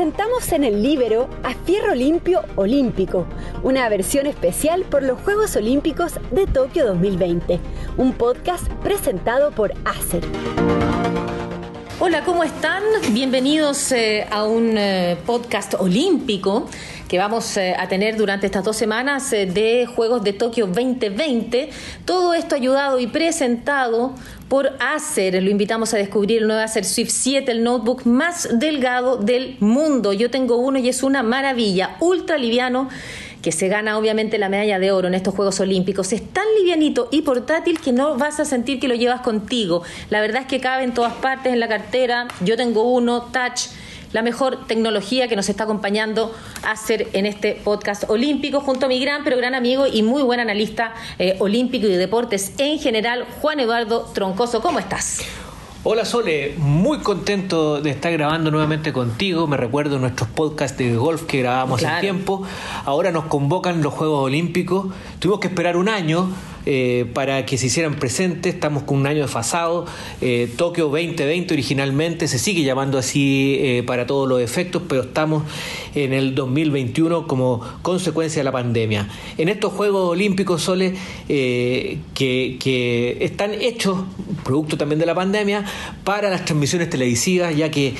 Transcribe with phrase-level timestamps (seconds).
[0.00, 3.26] presentamos en el Libero a Fierro Limpio Olímpico,
[3.62, 7.60] una versión especial por los Juegos Olímpicos de Tokio 2020,
[7.98, 10.24] un podcast presentado por Acer.
[11.98, 12.82] Hola, ¿cómo están?
[13.12, 16.66] Bienvenidos eh, a un eh, podcast olímpico
[17.10, 21.68] que vamos eh, a tener durante estas dos semanas de Juegos de Tokio 2020.
[22.04, 24.14] Todo esto ayudado y presentado
[24.48, 25.42] por Acer.
[25.42, 30.12] Lo invitamos a descubrir el nuevo Acer Swift 7, el notebook más delgado del mundo.
[30.12, 32.88] Yo tengo uno y es una maravilla, ultra liviano
[33.42, 37.08] que se gana obviamente la medalla de oro en estos Juegos Olímpicos, es tan livianito
[37.10, 39.82] y portátil que no vas a sentir que lo llevas contigo.
[40.10, 42.28] La verdad es que cabe en todas partes, en la cartera.
[42.44, 43.70] Yo tengo uno, touch
[44.12, 48.88] la mejor tecnología que nos está acompañando a hacer en este podcast olímpico, junto a
[48.88, 52.78] mi gran, pero gran amigo y muy buen analista eh, olímpico y de deportes en
[52.78, 54.60] general, Juan Eduardo Troncoso.
[54.60, 55.22] ¿Cómo estás?
[55.82, 59.46] Hola Sole, muy contento de estar grabando nuevamente contigo.
[59.46, 62.42] Me recuerdo nuestros podcasts de golf que grabamos en tiempo.
[62.84, 64.88] Ahora nos convocan los Juegos Olímpicos.
[65.20, 66.28] Tuvimos que esperar un año
[66.66, 68.54] eh, para que se hicieran presentes.
[68.54, 69.86] Estamos con un año desfasado.
[70.20, 75.44] Eh, Tokio 2020 originalmente se sigue llamando así eh, para todos los efectos, pero estamos
[75.94, 79.08] en el 2021 como consecuencia de la pandemia.
[79.38, 80.94] En estos Juegos Olímpicos, Sole,
[81.26, 83.98] que, que están hechos,
[84.44, 85.64] producto también de la pandemia,
[86.04, 87.94] para las transmisiones televisivas, ya que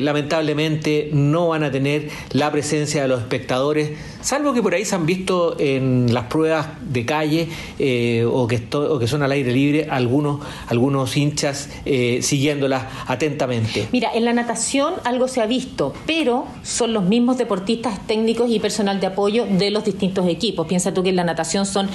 [0.00, 4.94] lamentablemente no van a tener la presencia de los espectadores, salvo que por ahí se
[4.94, 7.48] han visto en las pruebas de calle.
[7.78, 13.88] Eh, o, que o que son al aire libre algunos, algunos hinchas eh, siguiéndolas atentamente.
[13.92, 18.60] Mira, en la natación algo se ha visto, pero son los mismos deportistas técnicos y
[18.60, 20.66] personal de apoyo de los distintos equipos.
[20.66, 21.88] Piensa tú que en la natación son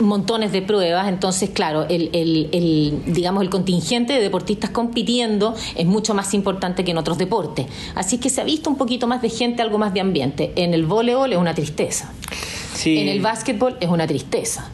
[0.00, 6.14] montones de pruebas, entonces, claro, el, el, digamos, el contingente de deportistas compitiendo es mucho
[6.14, 7.66] más importante que en otros deportes.
[7.94, 10.52] Así que se ha visto un poquito más de gente, algo más de ambiente.
[10.56, 12.12] En el voleibol es una tristeza.
[12.84, 14.70] En el básquetbol es una tristeza.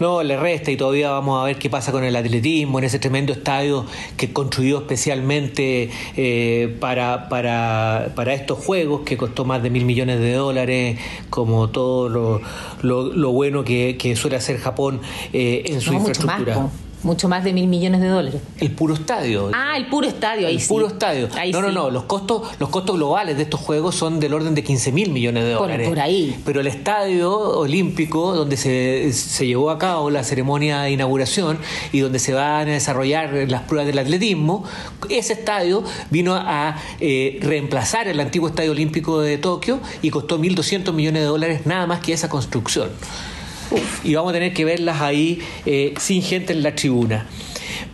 [0.00, 2.98] No, le resta y todavía vamos a ver qué pasa con el atletismo en ese
[2.98, 3.86] tremendo estadio
[4.16, 10.20] que construyó especialmente eh, para, para, para, estos juegos que costó más de mil millones
[10.20, 10.98] de dólares,
[11.30, 12.40] como todo lo,
[12.82, 15.00] lo, bueno que, que, suele hacer Japón
[15.32, 16.68] eh, en su infraestructura.
[17.02, 18.40] Mucho más de mil millones de dólares.
[18.58, 19.50] El puro estadio.
[19.54, 21.28] Ah, el puro estadio, ahí el puro estadio.
[21.52, 21.90] no, no, no.
[21.90, 25.44] Los costos, los costos globales de estos juegos son del orden de 15 mil millones
[25.44, 25.88] de dólares.
[25.88, 26.40] Por, ahí.
[26.44, 31.58] Pero el estadio olímpico, donde se, se llevó a cabo la ceremonia de inauguración
[31.92, 34.64] y donde se van a desarrollar las pruebas del atletismo,
[35.08, 40.92] ese estadio vino a eh, reemplazar el antiguo estadio olímpico de Tokio y costó 1.200
[40.92, 42.90] millones de dólares nada más que esa construcción
[44.04, 47.26] y vamos a tener que verlas ahí eh, sin gente en la tribuna.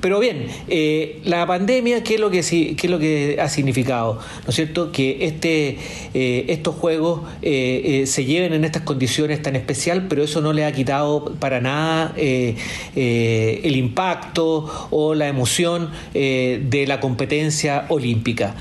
[0.01, 4.15] Pero bien, eh, la pandemia, ¿qué es, lo que, qué es lo que ha significado?
[4.15, 4.93] ¿No es cierto?
[4.93, 5.79] Que este,
[6.13, 10.73] eh, estos juegos se lleven en estas condiciones tan especial, pero eso no le ha
[10.73, 18.55] quitado para nada el impacto o la emoción de la competencia olímpica.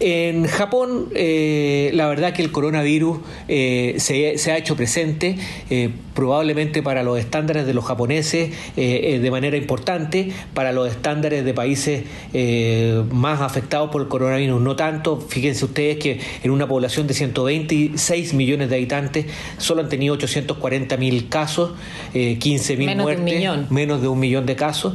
[0.00, 3.18] En Japón, eh, la verdad que el coronavirus
[3.48, 5.36] eh, se, ha hecho presente,
[5.70, 11.54] eh, probablemente para los estándares de los japoneses de manera importante, para los estándares de
[11.54, 12.02] países
[13.12, 15.20] más afectados por el coronavirus no tanto.
[15.20, 19.26] Fíjense ustedes que en una población de 126 millones de habitantes
[19.58, 21.74] solo han tenido 840 mil casos,
[22.12, 24.94] 15 mil muertes, menos de un millón de casos.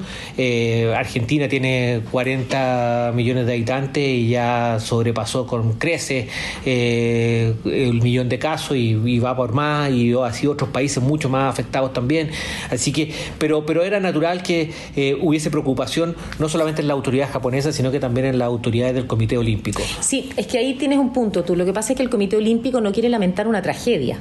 [0.93, 6.27] Argentina tiene 40 millones de habitantes y ya sobrepasó con crece
[6.65, 11.47] eh, el millón de casos y, va por más y así otros países mucho más
[11.47, 12.31] afectados también.
[12.71, 17.29] Así que, pero, pero era natural que eh, hubiese preocupación no solamente en la autoridad
[17.31, 19.83] japonesa, sino que también en las autoridades del Comité Olímpico.
[20.01, 21.55] Sí, es que ahí tienes un punto tú.
[21.55, 24.17] Lo que pasa es que el Comité Olímpico no quiere lamentar una tragedia.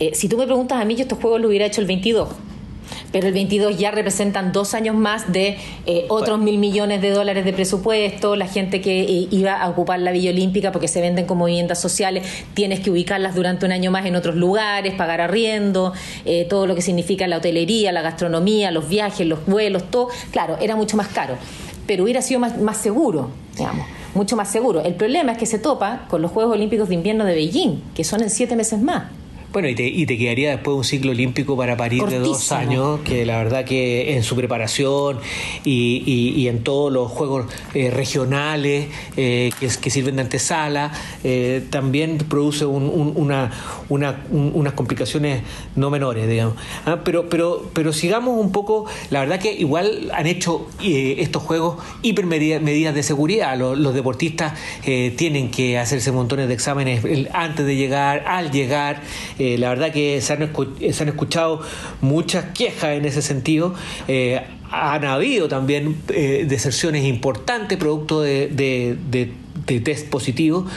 [0.00, 2.28] Eh, si tú me preguntas a mí, yo estos juegos lo hubiera hecho el 22
[3.12, 7.44] pero el 22 ya representan dos años más de eh, otros mil millones de dólares
[7.44, 11.26] de presupuesto, la gente que eh, iba a ocupar la Villa Olímpica porque se venden
[11.26, 15.92] como viviendas sociales, tienes que ubicarlas durante un año más en otros lugares, pagar arriendo,
[16.24, 20.56] eh, todo lo que significa la hotelería, la gastronomía, los viajes, los vuelos, todo, claro,
[20.60, 21.36] era mucho más caro,
[21.86, 24.82] pero hubiera sido más, más seguro, digamos mucho más seguro.
[24.82, 28.04] El problema es que se topa con los Juegos Olímpicos de Invierno de Beijing, que
[28.04, 29.04] son en siete meses más.
[29.52, 33.00] Bueno, y te, y te quedaría después un ciclo olímpico para París de dos años,
[33.00, 35.18] que la verdad que en su preparación
[35.62, 38.86] y, y, en todos los juegos eh, regionales
[39.18, 43.50] eh, que, que, sirven de antesala, eh, también produce una,
[43.90, 45.42] una, unas complicaciones
[45.76, 46.54] no menores, digamos.
[46.86, 51.76] Ah, pero, pero, pero sigamos un poco, la verdad que igual han hecho estos juegos
[52.00, 53.58] hipermedidas medidas de seguridad.
[53.58, 59.02] Los, los deportistas tienen que hacerse montones de exámenes antes de llegar, al llegar.
[59.42, 60.52] Eh, la verdad que se han,
[60.92, 61.60] se han, escuchado
[62.00, 63.74] muchas quejas en ese sentido.
[64.06, 64.40] Eh,
[64.70, 68.48] han habido también eh, deserciones importantes producto de,
[69.66, 70.70] de test positivos.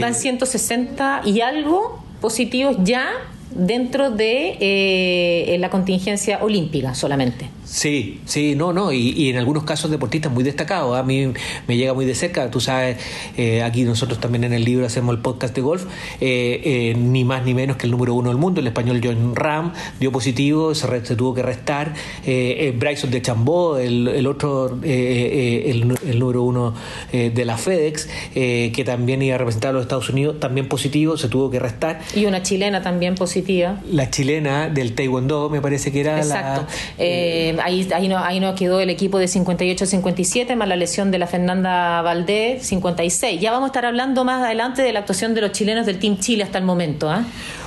[0.00, 3.10] Van 160 y algo positivos ya
[3.54, 7.48] dentro de eh, la contingencia olímpica solamente.
[7.72, 10.96] Sí, sí, no, no, y, en algunos casos deportistas muy destacados.
[10.96, 11.32] A mí
[11.66, 12.98] me llega muy de cerca, tú sabes,
[13.36, 15.84] eh, aquí nosotros también en el libro hacemos el podcast de golf,
[16.20, 19.72] eh, ni más ni menos que el número uno del mundo, el español John Ram,
[19.98, 20.86] dio positivo, se,
[21.16, 21.94] tuvo que restar.
[22.24, 26.74] Bryson de Chambó, el, otro, el, el, número uno
[27.10, 31.28] de la FedEx, que también iba a representar a los Estados Unidos, también positivo, se
[31.28, 32.00] tuvo que restar.
[32.14, 36.66] Y una chilena también positiva la chilena del Taekwondo, me parece que era Exacto.
[36.98, 41.18] Eh, ahí, ahí, no, ahí no quedó el equipo de 58-57, más la lesión de
[41.18, 43.40] la Fernanda Valdés, 56.
[43.40, 46.18] Ya vamos a estar hablando más adelante de la actuación de los chilenos del Team
[46.18, 47.10] Chile hasta el momento.
[47.10, 47.24] ¿ah?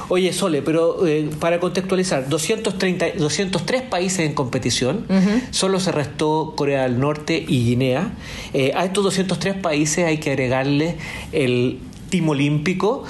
[0.09, 5.05] Oye, Sole, pero eh, para contextualizar, 230, 203 países en competición,
[5.51, 8.13] solo se restó Corea del Norte y Guinea.
[8.53, 10.97] Eh, a estos 203 países hay que agregarle
[11.31, 13.03] el Team Olímpico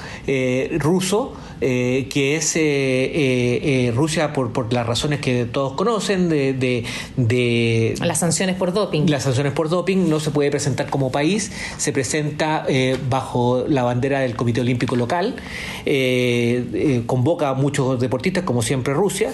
[0.78, 6.52] ruso, eh, que es eh, eh, Rusia por, por las razones que todos conocen de,
[7.16, 9.06] de, las sanciones por doping.
[9.06, 12.66] Las sanciones por doping no se puede presentar como país, se presenta
[13.08, 15.36] bajo la bandera del Comité Olímpico Local,
[17.06, 19.32] convoca a muchos deportistas, como siempre Rusia.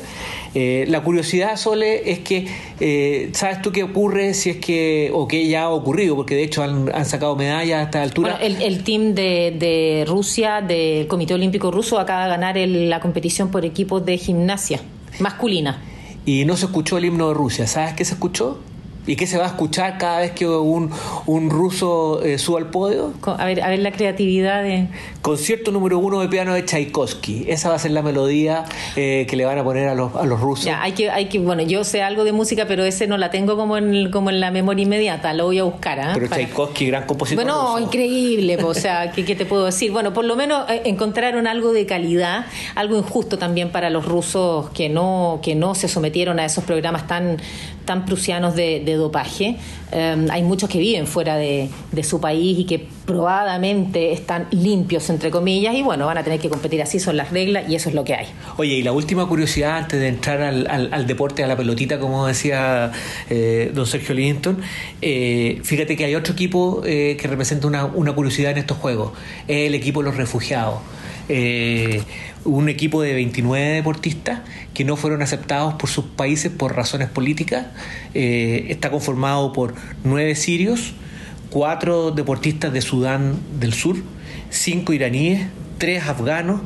[0.54, 5.64] La curiosidad, Sole, es que, ¿sabes tú qué ocurre si es que, o qué ya
[5.64, 6.16] ha ocurrido?
[6.16, 8.38] Porque de hecho han, han sacado medallas a esta altura.
[8.38, 13.00] Bueno, el, el team de, de Rusia, del Comité Olímpico Ruso, acá a ganar la
[13.00, 14.80] competición por equipos de gimnasia
[15.18, 15.82] masculina.
[16.24, 17.66] Y no se escuchó el himno de Rusia.
[17.66, 18.60] ¿Sabes qué se escuchó?
[19.04, 20.90] ¿Y qué se va a escuchar cada vez que un,
[21.26, 23.12] un ruso eh, suba al podio?
[23.24, 24.86] A ver, a ver la creatividad de...
[25.22, 27.46] Concierto número uno de piano de Tchaikovsky.
[27.48, 28.64] Esa va a ser la melodía
[28.94, 30.64] eh, que le van a poner a los, a los rusos.
[30.66, 33.30] Ya, hay que, hay que, bueno, yo sé algo de música, pero ese no la
[33.30, 35.34] tengo como en, como en la memoria inmediata.
[35.34, 35.98] Lo voy a buscar.
[35.98, 36.12] ¿ah?
[36.14, 37.44] Pero Tchaikovsky, gran compositor.
[37.44, 38.56] Bueno, increíble.
[38.62, 39.90] o sea, ¿qué, ¿qué, te puedo decir?
[39.90, 42.46] Bueno, por lo menos eh, encontraron algo de calidad,
[42.76, 47.08] algo injusto también para los rusos que no, que no se sometieron a esos programas
[47.08, 47.38] tan,
[47.84, 49.56] tan prusianos de dopaje.
[49.94, 51.68] Em, hay muchos que viven fuera de,
[52.02, 56.48] su país y que probadamente están limpios, entre comillas, y bueno, van a tener que
[56.48, 58.26] competir así, son las reglas y eso es lo que hay.
[58.56, 62.90] Oye, y la última curiosidad antes de entrar al, deporte, a la pelotita, como decía
[63.28, 64.62] eh, don Sergio Linton,
[65.02, 69.12] eh, fíjate que hay otro equipo eh, que representa una, una curiosidad en estos juegos,
[69.46, 70.80] es el equipo de los refugiados
[71.28, 72.02] eh,
[72.44, 74.40] un equipo de 29 deportistas
[74.74, 77.66] que no fueron aceptados por sus países por razones políticas.
[78.14, 79.74] Eh, está conformado por
[80.04, 80.94] nueve sirios,
[81.50, 83.96] cuatro deportistas de Sudán del Sur,
[84.50, 85.46] cinco iraníes,
[85.78, 86.60] tres afganos,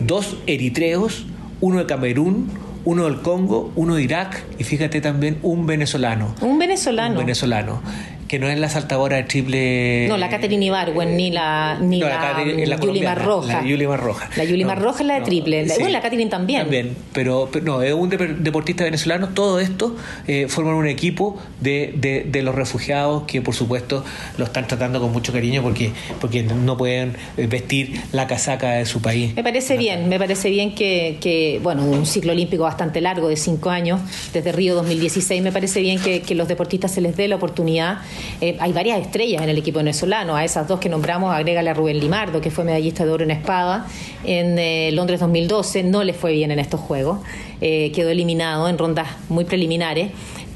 [0.00, 1.26] dos eritreos,
[1.60, 2.48] uno de Camerún,
[2.84, 6.34] uno del Congo, uno de Irak y fíjate también un venezolano.
[6.40, 7.18] Un venezolano.
[7.18, 7.82] Un venezolano
[8.30, 10.06] que no es la saltadora de triple.
[10.06, 13.60] No, la Catherine Ibarwen, ni la, ni la, la, Yuli Marroja.
[13.60, 14.30] La Yuli Marroja.
[14.36, 15.66] La Yuli Marroja es la de triple.
[15.66, 16.60] bueno, la Catherine también.
[16.60, 19.30] También, pero, no, es un deportista venezolano.
[19.30, 19.96] Todo esto
[20.28, 24.04] eh, forman un equipo de, de, de, los refugiados que, por supuesto,
[24.38, 25.90] lo están tratando con mucho cariño porque,
[26.20, 29.34] porque no pueden eh, vestir la casaca de su país.
[29.34, 33.34] Me parece bien, me parece bien que, que, bueno, un ciclo olímpico bastante largo de
[33.34, 34.00] cinco años,
[34.32, 37.98] desde Río 2016, me parece bien que, que los deportistas se les dé la oportunidad
[38.40, 40.36] eh, hay varias estrellas en el equipo venezolano.
[40.36, 43.30] A esas dos que nombramos, agrégale a Rubén Limardo, que fue medallista de oro en
[43.30, 43.86] espada
[44.24, 45.82] en eh, Londres 2012.
[45.84, 47.20] No le fue bien en estos Juegos.
[47.60, 50.10] Eh, quedó eliminado en rondas muy preliminares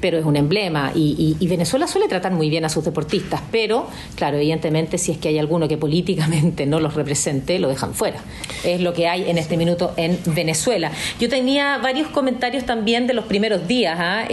[0.04, 4.36] pero es un emblema y, Venezuela suele tratar muy bien a sus deportistas, pero claro,
[4.36, 8.18] evidentemente si es que hay alguno que políticamente no los represente, lo dejan fuera.
[8.64, 10.92] Es lo que hay en este minuto en Venezuela.
[11.18, 13.96] Yo tenía varios comentarios también de los primeros días.
[13.98, 14.26] ¿ah?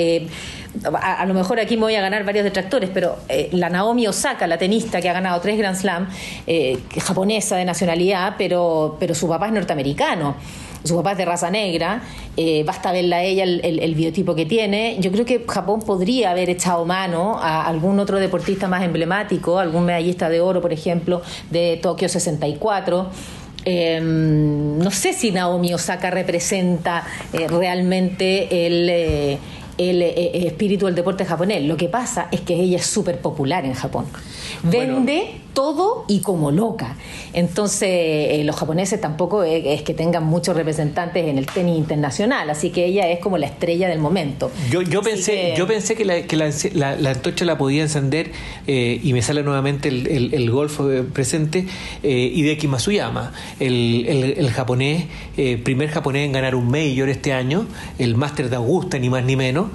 [1.02, 4.48] A, lo mejor aquí me voy a ganar varios detractores, pero eh, la Naomi Osaka,
[4.48, 6.08] la tenista que ha ganado tres Grand Slam,
[6.48, 10.36] eh, japonesa de nacionalidad, pero, pero su papá es norteamericano.
[10.84, 12.02] Su papá es de raza negra,
[12.36, 14.98] eh, basta verla a ella el, biotipo que tiene.
[15.00, 19.86] Yo creo que Japón podría haber echado mano a algún otro deportista más emblemático, algún
[19.86, 23.12] medallista de oro, por ejemplo, de Tokio 64
[23.64, 29.38] Em, no sé si Naomi Osaka representa realmente el,
[29.90, 31.64] eh, el, eh, espíritu del deporte japonés.
[31.64, 34.06] Lo que pasa es que ella es súper popular en Japón.
[34.64, 36.96] Vende todo y como loca.
[37.34, 42.70] Entonces, eh, los japoneses tampoco es, que tengan muchos representantes en el tenis internacional, así
[42.70, 44.52] que ella es como la estrella del momento.
[44.70, 45.54] Yo, yo pensé que...
[45.58, 46.52] yo pensé que, la, que la,
[46.96, 48.32] la, antorcha la podía encender
[48.68, 51.66] eh, y me sale nuevamente el, el, el golf eh, presente,
[52.04, 54.06] eh, Hideki Matsuyama, el,
[54.38, 55.06] el, japonés,
[55.64, 57.66] primer japonés en ganar un Major este año,
[58.00, 59.68] el Master de Augusta, ni más ni menos,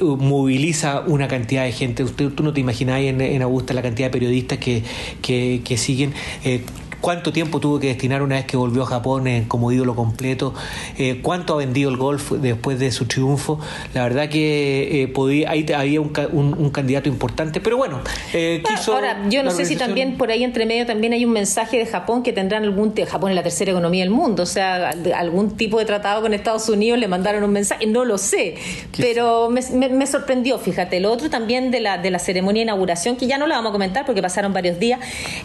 [0.00, 2.04] moviliza una cantidad de gente.
[2.04, 4.82] Usted, tú no te imagináis en, en Augusta la cantidad de periodistas que,
[5.22, 6.12] que, que siguen.
[6.44, 6.62] Eh,
[7.00, 10.54] cuánto tiempo tuvo que destinar una vez que volvió a Japón eh, como ídolo completo,
[10.98, 13.60] eh, cuánto ha vendido el golf después de su triunfo.
[13.94, 18.00] La verdad que eh, podía, ahí había un, un, candidato importante, pero bueno,
[18.32, 18.94] quiso.
[18.94, 21.86] Ahora, yo no sé si también por ahí entre medio también hay un mensaje de
[21.86, 22.94] Japón que tendrán algún.
[23.06, 26.68] Japón es la tercera economía del mundo, o sea, algún tipo de tratado con Estados
[26.68, 28.56] Unidos le mandaron un mensaje, no lo sé,
[28.96, 31.00] pero me, me, sorprendió, fíjate.
[31.00, 33.70] Lo otro también de la, de la ceremonia de inauguración, que ya no la vamos
[33.70, 35.00] a comentar porque pasaron varios días,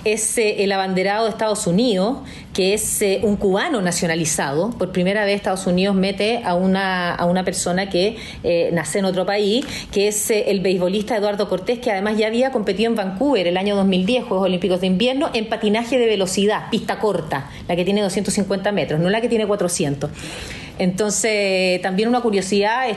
[0.05, 2.19] es el abanderado de Estados Unidos,
[2.53, 4.69] que es eh, un cubano nacionalizado.
[4.69, 9.05] Por primera vez Estados Unidos mete a una, a una persona que eh, nace en
[9.05, 12.95] otro país, que es eh, el beisbolista Eduardo Cortés, que además ya había competido en
[12.95, 17.75] Vancouver el año 2010, Juegos Olímpicos de Invierno, en patinaje de velocidad, pista corta, la
[17.75, 20.11] que tiene 250 metros, no la que tiene 400.
[20.81, 22.87] Entonces, también una curiosidad,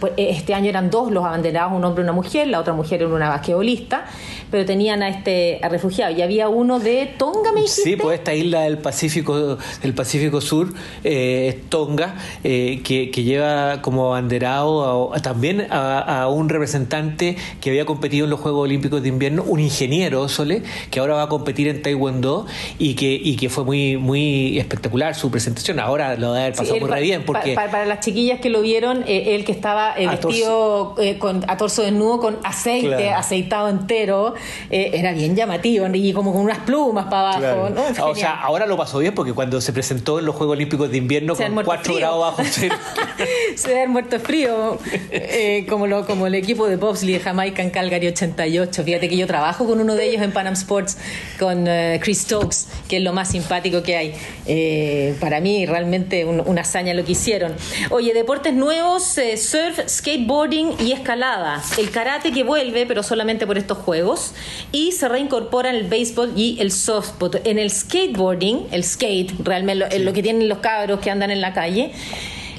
[0.00, 3.02] pues, este año eran dos los abanderados, un hombre y una mujer, la otra mujer
[3.02, 4.06] era una basquetbolista,
[4.50, 6.16] pero tenían a este a refugiado.
[6.16, 7.82] Y había uno de Tonga, me dijiste.
[7.82, 10.72] Sí, pues esta isla del Pacífico, del Pacífico Sur,
[11.04, 18.30] eh, Tonga, eh, que, lleva como abanderado también a, un representante que había competido en
[18.30, 22.46] los Juegos Olímpicos de Invierno, un ingeniero, Sole, que ahora va a competir en Taekwondo
[22.78, 25.80] y que, y que fue muy, muy espectacular su presentación.
[25.80, 27.25] Ahora lo debe haber pasado muy bien.
[27.26, 27.54] Porque...
[27.54, 32.20] Para, las chiquillas que lo vieron, eh, él que estaba vestido con, a torso desnudo
[32.20, 34.34] con aceite, aceitado entero,
[34.70, 37.74] eh, era bien llamativo y como con unas plumas para abajo.
[38.02, 40.98] o sea, ahora lo pasó bien porque cuando se presentó en los Juegos Olímpicos de
[40.98, 42.74] Invierno con 4 grados bajo cero.
[43.56, 44.78] se habían muerto frío,
[45.10, 48.84] eh, como, lo, como el equipo de bobsleigh de Jamaica en Calgary 88.
[48.84, 50.98] Fíjate que yo trabajo con uno de ellos en Panam Sports,
[51.38, 55.14] con eh, Chris Stokes, que es lo más simpático que hay.
[55.20, 57.54] para mí, realmente una hazaña lo que hicieron.
[57.90, 61.62] Oye, deportes nuevos, surf, skateboarding y escalada.
[61.78, 64.34] El karate que vuelve, pero solamente por estos juegos
[64.72, 67.40] y se reincorporan el béisbol y el softball.
[67.44, 71.52] En el skateboarding, el skate, realmente lo, que tienen los cabros que andan en la
[71.52, 71.92] calle,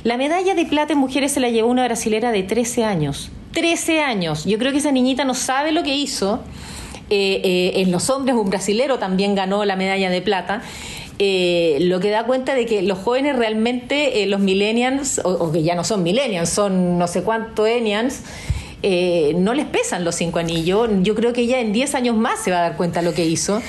[0.04, 3.30] la medalla de plata en mujeres se la llevó una brasilera de 13 años.
[3.54, 4.46] 13 años.
[4.46, 6.42] Yo creo que esa niñita no sabe lo que hizo.
[7.10, 10.62] Eh, eh, en los hombres, un brasilero también ganó la medalla de plata.
[11.20, 15.76] Eh, lo que da cuenta de que los jóvenes realmente, los millennials, o, que ya
[15.76, 18.22] no son millennials, son no sé cuántos enians,
[18.84, 20.90] eh, no les pesan los cinco anillos.
[21.02, 23.16] Yo creo que ella en 10 años más se va a dar cuenta de lo
[23.16, 23.62] que hizo.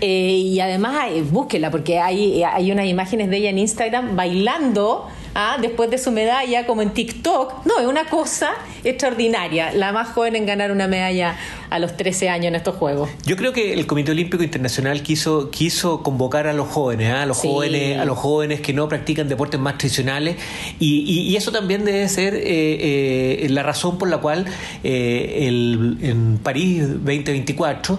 [0.00, 0.06] Eh,
[0.44, 5.58] y además, búsquela, porque hay, hay unas imágenes de ella en Instagram bailando ¿ah?
[5.60, 7.66] después de su medalla, como en TikTok.
[7.66, 8.50] No, es una cosa
[8.84, 9.72] extraordinaria.
[9.72, 11.36] La más joven en ganar una medalla
[11.70, 13.08] a los 13 años en estos Juegos.
[13.24, 17.22] Yo creo que el Comité Olímpico Internacional quiso, quiso convocar a los jóvenes, ¿ah?
[17.22, 20.36] a los jóvenes, a los jóvenes que no practican deportes más tradicionales,
[20.78, 24.44] y, eso también debe ser eh, eh, la razón por la cual
[24.84, 27.98] eh, el, en París 2024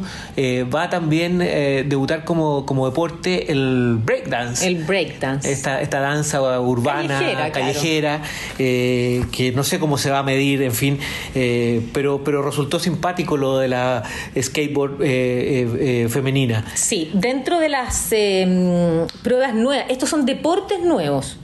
[0.74, 4.68] va también debutar como, como deporte el breakdance.
[4.68, 5.52] El breakdance.
[5.52, 8.22] Esta, esta danza urbana callejera,
[8.60, 11.00] eh, que no sé cómo se va a medir, en fin,
[11.36, 14.04] eh, pero, pero resultó simpático lo de la
[14.40, 16.66] skateboard eh, femenina.
[16.76, 21.38] Sí, dentro de las em, pruebas nuevas, estos son deportes nuevos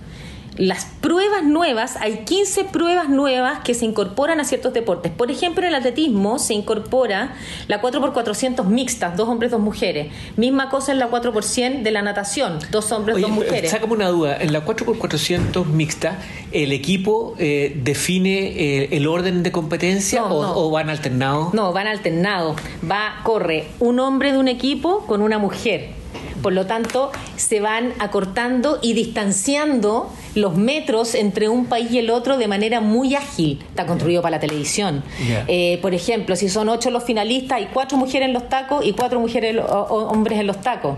[0.60, 5.10] las pruebas nuevas, hay 15 pruebas nuevas que se incorporan a ciertos deportes.
[5.10, 7.34] Por ejemplo, en el atletismo se incorpora
[7.70, 10.12] la 4x400 mixtas, dos hombres, dos mujeres.
[10.36, 13.72] Misma cosa en la 4x100 de la natación, dos hombres, dos mujeres.
[13.72, 16.20] Sácame una duda, en la 4x400 mixta,
[16.51, 21.54] ¿el equipo eh, define eh, el orden de competencia o, o, van alternados?
[21.54, 22.58] No, van alternados.
[22.89, 25.99] Va, corre un hombre de un equipo con una mujer
[26.41, 32.10] por lo tanto, se van acortando y distanciando los metros entre un país y el
[32.10, 33.60] otro de manera muy ágil.
[33.69, 35.03] Está construido para la televisión.
[35.48, 38.93] Eh, por ejemplo, si son ocho los finalistas, hay cuatro mujeres en los tacos y
[38.93, 40.98] cuatro mujeres hombres en los tacos.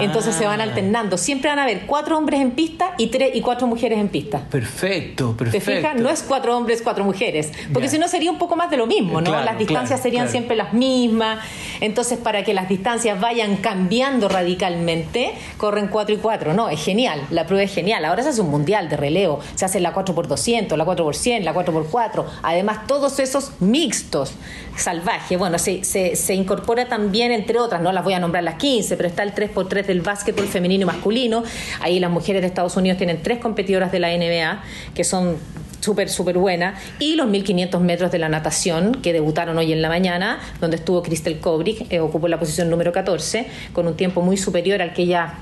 [0.00, 0.64] Entonces se van Ah.
[0.64, 1.16] alternando.
[1.18, 4.40] Siempre van a haber cuatro hombres en pista y tres y cuatro mujeres en pista.
[4.50, 5.70] Perfecto, ¿Te perfecto.
[5.76, 5.96] fijas?
[5.96, 7.50] No es cuatro hombres, cuatro mujeres.
[7.72, 9.30] Porque si no sería un poco más de lo mismo, ¿no?
[9.30, 10.30] Claro, las distancias claro, serían claro.
[10.32, 11.38] siempre las mismas.
[11.80, 16.52] Entonces, para que las distancias vayan cambiando radicalmente, corren cuatro y cuatro.
[16.54, 17.22] No, es genial.
[17.30, 18.04] La prueba es genial.
[18.04, 19.40] Ahora se hace un mundial de relevo.
[19.54, 22.24] Se hace la 4x200, la 4x100, la 4x4.
[22.42, 24.32] Además, todos esos mixtos
[24.80, 25.38] salvajes.
[25.38, 28.96] Bueno, se, se, se incorpora también, entre otras, no las voy a nombrar las 15,
[28.96, 31.42] pero está el 3x3 del básquetbol femenino y masculino.
[31.80, 34.62] Ahí las mujeres de Estados Unidos tienen tres competidoras de la NBA
[34.94, 35.36] que son
[35.80, 36.80] súper, súper buenas.
[36.98, 41.02] Y los 1500 metros de la natación que debutaron hoy en la mañana, donde estuvo
[41.02, 45.02] Crystal Kobrick, eh, ocupó la posición número 14, con un tiempo muy superior al que
[45.02, 45.34] ella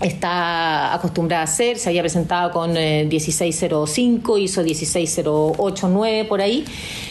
[0.00, 6.64] está acostumbrada a hacer, se había presentado con eh, 16.05, hizo 16.089 por ahí,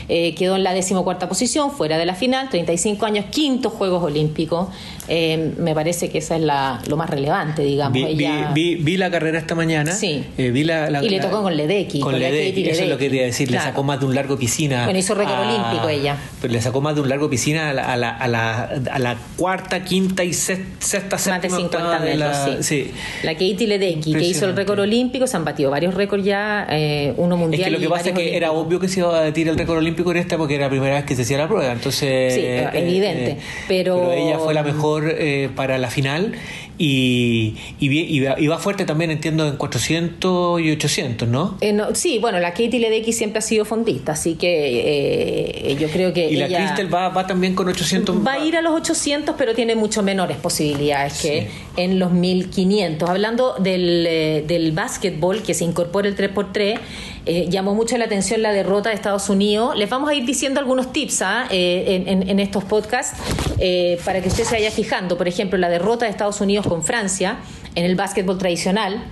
[0.07, 4.69] eh, quedó en la decimocuarta posición, fuera de la final, 35 años, quinto Juegos Olímpicos,
[5.09, 7.93] Eh, me parece que esa es la, lo más relevante, digamos.
[7.93, 9.91] Vi, Ella- vi- vi la carrera esta mañana.
[9.91, 10.23] Sí.
[10.37, 12.97] eh, vi la, la- Y le tocó con Ledecky, Con con Ledecky, eso es lo
[12.97, 13.49] que quería decir.
[13.49, 14.83] Le sacó más de un largo piscina.
[14.85, 16.15] Bueno, hizo récord olímpico ella.
[16.41, 18.99] Pero le sacó más de un largo piscina a la, a la, a la, a
[18.99, 22.91] la cuarta, quinta y sex- sexta, más de séptima 50 octava de metros, la- sí.
[23.23, 27.13] La Katie Ledecky, que hizo el récord olímpico, se han batido varios récords ya, eh,
[27.17, 27.61] uno mundial.
[27.61, 29.47] Es que lo que y pasa es que era obvio que se iba a batir
[29.49, 31.71] el récord olímpico en esta porque era la primera vez que se hacía la prueba.
[31.71, 32.33] Entonces.
[32.33, 33.37] Sí, eh, evidente,
[33.67, 36.33] pero- ella fue la mejor eh, para la final
[36.77, 41.57] y, y, va- y va fuerte también, entiendo, en 400 y 800, ¿no?
[41.61, 45.87] Eh, no, sí, bueno, la Katie Ledecky siempre ha sido fondista, así que eh, yo
[45.89, 48.25] creo que Y la ella Crystal va, va también con 800.
[48.25, 53.09] va a ir a los 800, pero tiene mucho menores posibilidades que en los 1500.
[53.09, 56.79] Hablando del, eh, del básquetbol, que se incorpora el 3x3,
[57.29, 59.75] eh, llamó mucho la atención la derrota de Estados Unidos.
[59.77, 61.47] Les vamos a ir diciendo algunos tips ¿ah?
[61.49, 63.17] Eh, en, en- estos podcasts
[63.59, 65.17] eh, para que usted se vaya fijando.
[65.17, 67.37] Por ejemplo, la derrota de Estados Unidos con Francia
[67.75, 69.03] en el básquetbol tradicional.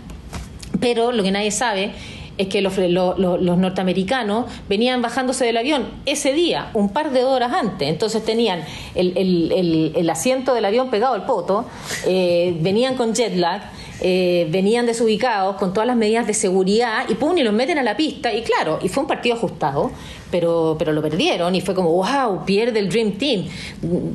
[0.79, 1.91] Pero lo que nadie sabe
[2.37, 7.11] es que los, lo- lo- los norteamericanos venían bajándose del avión ese día, un par
[7.11, 7.87] de horas antes.
[7.89, 8.63] Entonces tenían
[8.95, 11.65] el, el- el- el asiento del avión pegado al poto,
[12.05, 13.61] eh, venían con jet lag.
[13.99, 17.83] eh, venían desubicados con todas las medidas de seguridad y pum, y los meten a
[17.83, 19.89] la pista y claro, y fue un partido ajustado,
[20.29, 23.45] pero, pero lo perdieron y fue como, wow, pierde el Dream Team.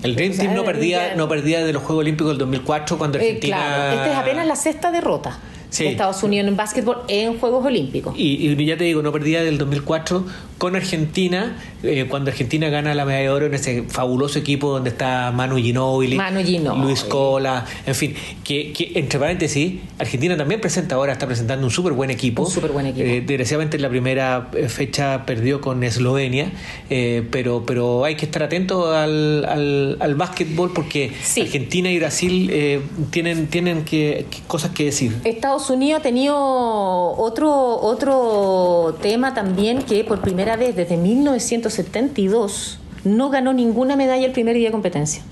[0.05, 2.97] El Dream O sea, Team no perdía, no perdía de los Juegos Olímpicos del 2004
[2.97, 3.57] cuando eh, Argentina.
[3.57, 5.37] claro, esta es apenas la sexta derrota
[5.73, 5.85] Sí.
[5.85, 8.15] de Estados Unidos en básquetbol en Juegos Olímpicos.
[8.17, 10.25] Y, y ya te digo, no perdía del 2004
[10.59, 14.91] con Argentina, eh, cuando Argentina gana la medalla de oro en ese fabuloso equipo donde
[14.91, 16.85] está Manu Ginóbili, Manu Ginóbili.
[16.85, 18.15] Luis Cola, en fin,
[18.45, 22.43] que, que, entre paréntesis, Argentina también presenta ahora, está presentando un súper buen equipo.
[22.43, 23.05] Un súper buen equipo.
[23.05, 26.53] Eh, desgraciadamente en la primera eh, fecha perdió con Eslovenia,
[26.91, 31.41] eh, pero, pero hay que estar atento al, al, al básquetbol porque Sí.
[31.41, 32.81] Argentina y Brasil eh,
[33.11, 35.17] tienen, tienen que, que- cosas que decir.
[35.25, 43.31] Estados Unidos ha tenido otro, otro tema también que por primera vez desde 1972 no
[43.31, 45.23] ganó ninguna medalla el primer día de competencia.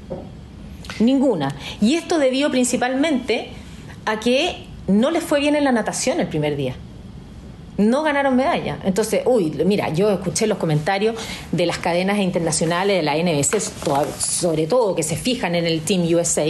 [0.99, 1.55] Ninguna.
[1.81, 3.49] Y esto debió principalmente
[4.05, 6.75] a que no les fue bien en la natación el primer día.
[7.79, 8.79] No ganaron medalla.
[8.85, 11.16] Entonces, uy, mira, yo escuché los comentarios
[11.53, 13.61] de las cadenas internacionales de la NBC,
[14.19, 16.45] sobre todo que se fijan en el Team USA,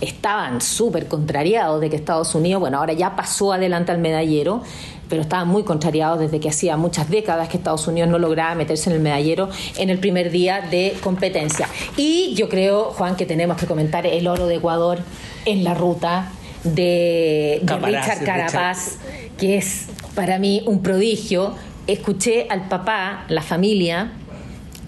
[0.00, 4.62] estaban súper contrariados de que Estados Unidos, bueno, ahora ya pasó adelante al medallero,
[5.08, 8.90] pero estaban muy contrariados desde que hacía muchas décadas que Estados Unidos no lograba meterse
[8.90, 11.68] en el medallero en el primer día de competencia.
[11.96, 14.98] Y yo creo, Juan, que tenemos que comentar el oro de Ecuador
[15.44, 16.32] en la ruta
[16.64, 18.96] de, Richard Carapaz,
[19.38, 21.54] que es para mí un prodigio.
[21.86, 24.12] Escuché al papá, la familia,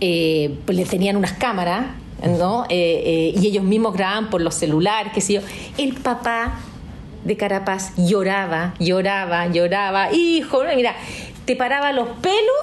[0.01, 1.87] eh, pues le tenían unas cámaras,
[2.27, 2.65] ¿no?
[2.69, 5.41] Eh, eh, y ellos mismos grababan por los celulares, qué sé yo.
[5.77, 6.61] El papá
[7.25, 10.13] de Carapaz lloraba, lloraba, lloraba.
[10.13, 10.95] Hijo, mira,
[11.45, 12.57] te paraba los pelos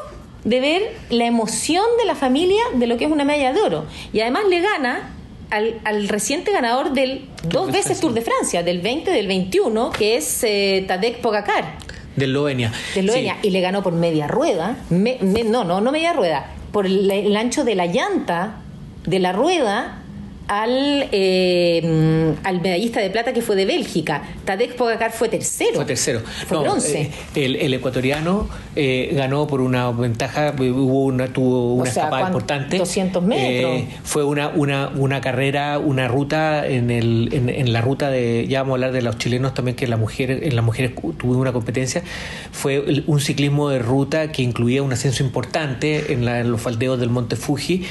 [0.44, 3.86] de ver la emoción de la familia de lo que es una medalla de oro.
[4.14, 5.12] Y además le gana
[5.50, 8.02] al, al reciente ganador del dos de veces Francia.
[8.02, 11.78] Tour de Francia, del 20 del 21, que es eh, Tadej Pogacar
[12.16, 12.72] De Eslovenia.
[12.94, 16.48] de Eslovenia, y le ganó por media rueda, me- me- no, no, no media rueda,
[16.72, 18.58] por el, el ancho de la llanta
[19.06, 20.05] de la rueda
[20.48, 24.24] al, eh, al medallista de plata que fue de Bélgica.
[24.46, 25.76] Tadej Pogacar fue tercero.
[25.76, 26.22] Fue tercero.
[26.48, 27.02] Fue No, bronce.
[27.02, 27.12] eh,
[27.46, 32.22] el, el ecuatoriano eh, ganó por una ventaja, eh, hubo una, tuvo una sea, escapada
[32.24, 32.78] ¿cuán- importante.
[32.78, 33.82] 200 metros?
[34.04, 38.62] Fue una, una, una carrera, una ruta en, el, en, en la ruta de, ya
[38.62, 41.54] vamos a hablar de los chilenos también, que la mujer, en las mujeres tuvo una
[41.54, 42.04] competencia.
[42.52, 47.00] Fue un ciclismo de ruta que incluía un ascenso importante en, la- en los faldeos
[47.00, 47.84] del Monte Fuji.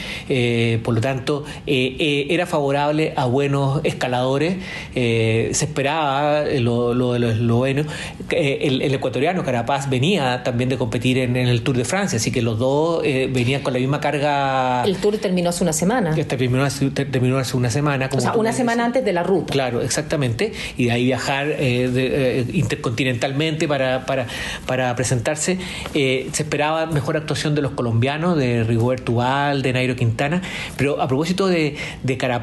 [0.85, 4.57] por lo tanto, era era favorable a buenos escaladores.
[4.95, 7.87] se esperaba lo, lo de los eslovenos.
[8.31, 12.43] El, el, ecuatoriano Carapaz venía también de competir en, el Tour de Francia, así que
[12.43, 14.85] los dos venían con la misma carga.
[14.85, 16.15] El Tour terminó hace una semana.
[16.15, 18.09] Terminó, terminó hace una semana.
[18.09, 19.53] Como o sea, una semana antes de la ruta.
[19.53, 20.53] Claro, exactamente.
[20.77, 24.27] Y de ahí viajar intercontinentalmente para, para,
[24.67, 25.59] para presentarse.
[25.93, 30.43] se esperaba mejor actuación de los colombianos, de Rigoberto Ubal, de Nairo Quintana,
[30.77, 31.77] pero a propósito de,
[32.19, 32.34] Carapaz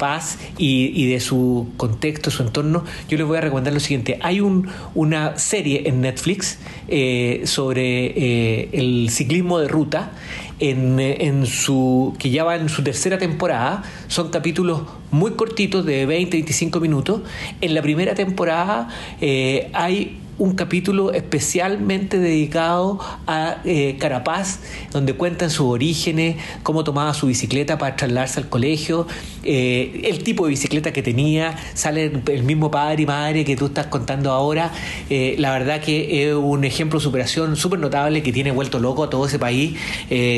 [0.58, 4.18] y, de su contexto, su entorno, yo les voy a recomendar lo siguiente.
[4.22, 10.12] Hay un, una serie en Netflix eh, sobre eh, el ciclismo de ruta
[10.58, 13.82] en, en, su, que ya va en su tercera temporada.
[14.08, 17.22] Son capítulos muy cortitos de 20-25 minutos.
[17.60, 18.88] En la primera temporada
[19.20, 24.58] eh, hay un capítulo especialmente dedicado a eh, Carapaz,
[24.90, 29.06] donde cuentan sus orígenes, cómo tomaba su bicicleta para trasladarse al colegio,
[29.44, 33.66] eh, el tipo de bicicleta que tenía, sale el mismo padre y madre que tú
[33.66, 34.72] estás contando ahora.
[35.08, 39.04] Eh, la verdad que es un ejemplo de superación súper notable que tiene vuelto loco
[39.04, 39.78] a todo ese país.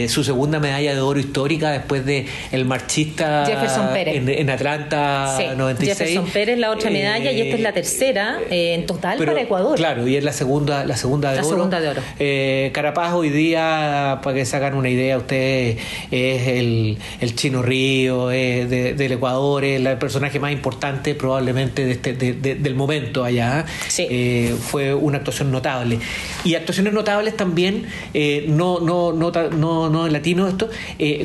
[0.09, 4.17] su segunda medalla de oro histórica después de el marchista Jefferson Pérez.
[4.17, 5.99] En, Atlanta 96.
[5.99, 9.77] Jefferson Pérez la otra medalla y esta es la tercera en total para Ecuador.
[9.77, 11.57] Claro, y es la segunda, la segunda de la oro.
[11.57, 12.03] Segunda de oro.
[12.19, 15.79] Eh, Carapaz hoy día, para que se hagan una idea, usted
[16.11, 22.13] es el, el chino río del Ecuador, es el personaje más importante probablemente de este,
[22.15, 23.65] del momento allá.
[23.99, 25.99] Eh, fue una actuación notable.
[26.45, 30.69] Y actuaciones notables también, eh, no, no, no, no, no en latino esto,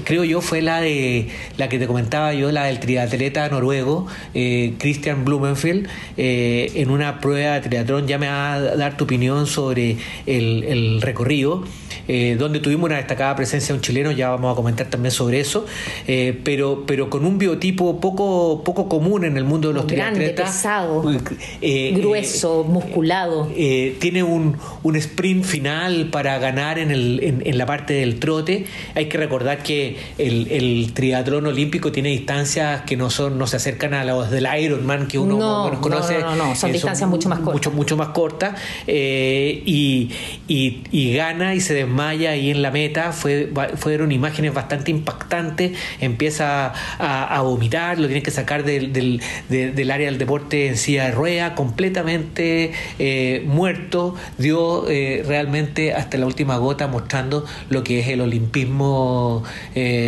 [0.04, 5.26] creo yo fue la de la que te comentaba yo, la del triatleta noruego, Christian
[5.26, 11.64] Blumenfeld, en una prueba de triatlón ya me ha dar tu opinión sobre el, recorrido,
[12.08, 15.40] eh, donde tuvimos una destacada presencia de un chileno, ya vamos a comentar también sobre
[15.40, 15.66] eso,
[16.08, 20.30] eh, pero, pero con un biotipo poco, poco común en el mundo de los Grande,
[20.30, 21.04] pesado,
[21.62, 23.48] eh, grueso, musculado.
[24.00, 28.66] tiene un, un, sprint final para ganar en, el, en, la parte del trote.
[28.96, 33.58] Hay que recordar que el, el, triatlón olímpico tiene distancias que no son no se
[33.58, 36.20] acercan a los del Ironman que uno conoce.
[36.20, 37.54] No, no, no, son distancias mucho más cortas.
[37.54, 38.39] Mucho, mucho más cortas
[38.88, 40.12] eh, y,
[40.48, 43.12] y, gana y se desmaya ahí en la meta.
[43.12, 45.78] Fue, fueron imágenes bastante impactantes.
[46.00, 51.12] Empieza a, vomitar, lo tienen que sacar del, del, área del deporte en silla de
[51.12, 54.16] rueda, completamente eh, muerto.
[54.38, 59.44] Dio eh, realmente hasta la última gota mostrando lo que es el olimpismo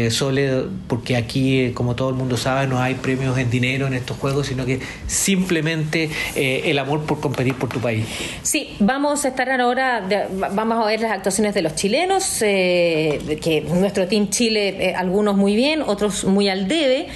[0.10, 4.18] sólido, porque aquí, como todo el mundo sabe, no hay premios en dinero en estos
[4.18, 8.06] juegos, sino que simplemente el amor por competir por tu país.
[8.44, 10.08] Sí, vamos a estar ahora,
[10.54, 15.36] vamos a ver las actuaciones de los chilenos, eh, que nuestro Team Chile, eh, algunos
[15.36, 17.08] muy bien, otros muy al debe.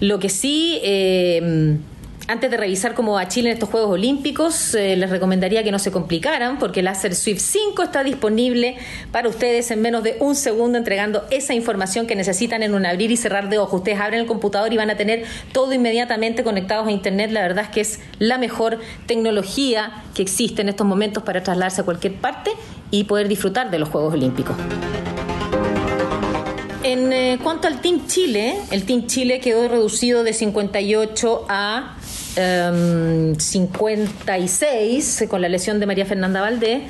[0.00, 0.80] Lo que sí...
[0.82, 1.76] Eh,
[2.32, 5.78] antes de revisar cómo va Chile en estos Juegos Olímpicos, eh, les recomendaría que no
[5.78, 8.76] se complicaran porque el Láser Swift 5 está disponible
[9.10, 13.10] para ustedes en menos de un segundo entregando esa información que necesitan en un abrir
[13.10, 13.80] y cerrar de ojos.
[13.80, 17.32] Ustedes abren el computador y van a tener todo inmediatamente conectados a Internet.
[17.32, 21.82] La verdad es que es la mejor tecnología que existe en estos momentos para trasladarse
[21.82, 22.50] a cualquier parte
[22.90, 24.56] y poder disfrutar de los Juegos Olímpicos.
[26.82, 31.96] En eh, cuanto al Team Chile, el Team Chile quedó reducido de 58 a
[32.34, 36.82] 56 em, con la lesión de María Fernanda Valdés.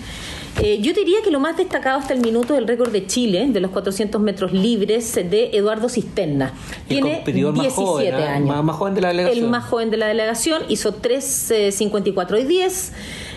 [0.61, 3.47] Eh, yo diría que lo más destacado hasta el minuto es el récord de Chile
[3.49, 6.53] de los 400 metros libres de Eduardo Cisterna.
[6.87, 8.13] Tiene 17 ¿eh?
[8.13, 8.63] años.
[8.63, 9.45] Más, joven de la delegación.
[9.45, 12.93] El más joven de la delegación hizo 3.54 y 10.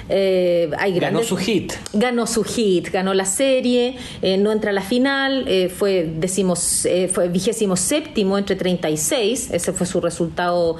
[0.09, 1.73] Eh, ganó su hit.
[1.93, 6.87] Ganó su hit, ganó la serie, eh, no entra a la final, eh, fue, decimos,
[7.11, 10.77] fue vigésimo séptimo entre 36, ese fue su resultado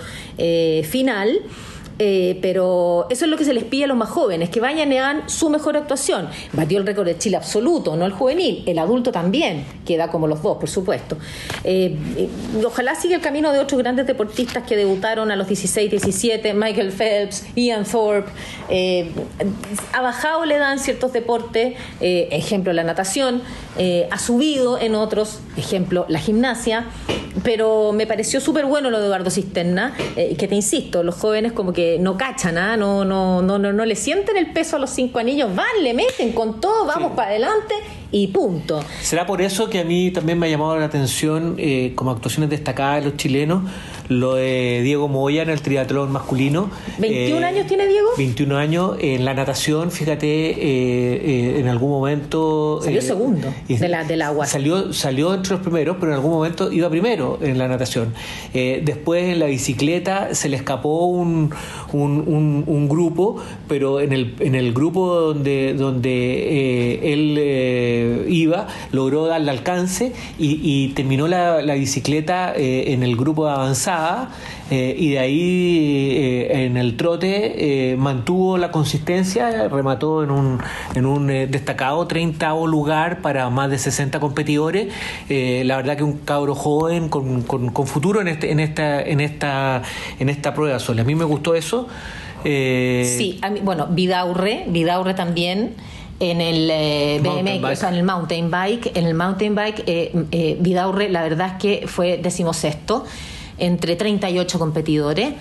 [0.84, 1.42] final.
[1.98, 4.92] Eh, pero eso es lo que se les pide a los más jóvenes, que vayan
[4.92, 6.28] y hagan su mejor actuación.
[6.54, 10.42] Batió el récord de Chile absoluto, no el juvenil, el adulto también, queda como los
[10.42, 11.18] dos, por supuesto.
[11.64, 11.96] Eh,
[12.66, 16.92] ojalá siga el camino de otros grandes deportistas que debutaron a los 16, 17, Michael
[16.92, 18.30] Phelps, Ian Thorpe.
[18.70, 19.12] Eh,
[19.94, 23.42] ha bajado le dan ciertos deportes, ejemplo la natación,
[24.12, 26.86] ha subido en otros, ejemplo la gimnasia,
[27.44, 31.74] pero me pareció súper bueno lo de Eduardo Cisterna, que te insisto, los jóvenes como
[31.74, 32.78] que no cachan, ¿ah?
[32.78, 35.94] no, no, no, no, no le sienten el peso a los cinco anillos, van, le
[35.94, 37.76] meten con todo, vamos para adelante
[38.16, 38.80] y punto.
[39.02, 42.50] ¿Será por eso que a mí también me ha llamado la atención eh, como actuaciones
[42.50, 43.64] destacadas de los chilenos?
[44.10, 46.70] lo de Diego Moya en el triatlón masculino.
[47.00, 48.10] ¿21 eh, años tiene Diego?
[48.18, 48.98] 21 años.
[49.00, 52.80] En la natación, fíjate, eh, eh, en algún momento...
[52.84, 54.46] Salió segundo de la, del agua.
[54.46, 58.14] Salió, salió entre los primeros, pero en algún momento iba primero en la natación.
[58.54, 61.54] después en la bicicleta se le escapó un,
[61.94, 67.36] un, grupo, pero en el, en el grupo donde, donde él
[68.28, 74.28] iba, logró darle alcance y, terminó la, la bicicleta en el grupo avanzado
[74.72, 80.60] eh, y de ahí eh, en el trote eh, mantuvo la consistencia, remató en un,
[80.96, 84.88] en un destacado 30 lugar para más de 60 competidores.
[85.30, 89.84] la verdad que un cabro joven con, con, futuro en, este, en, esta, en, esta,
[90.20, 91.04] en esta prueba sola.
[91.04, 91.88] A mí me gustó eso.
[92.44, 95.74] Sí, a mí, bueno, Vidaurre, Vidaurre también
[96.20, 101.24] en el BMX, o sea, en el mountain bike, en el mountain bike, Vidaurre, la
[101.24, 103.06] verdad es que fue decimosexto
[103.58, 105.34] entre 38 competidores.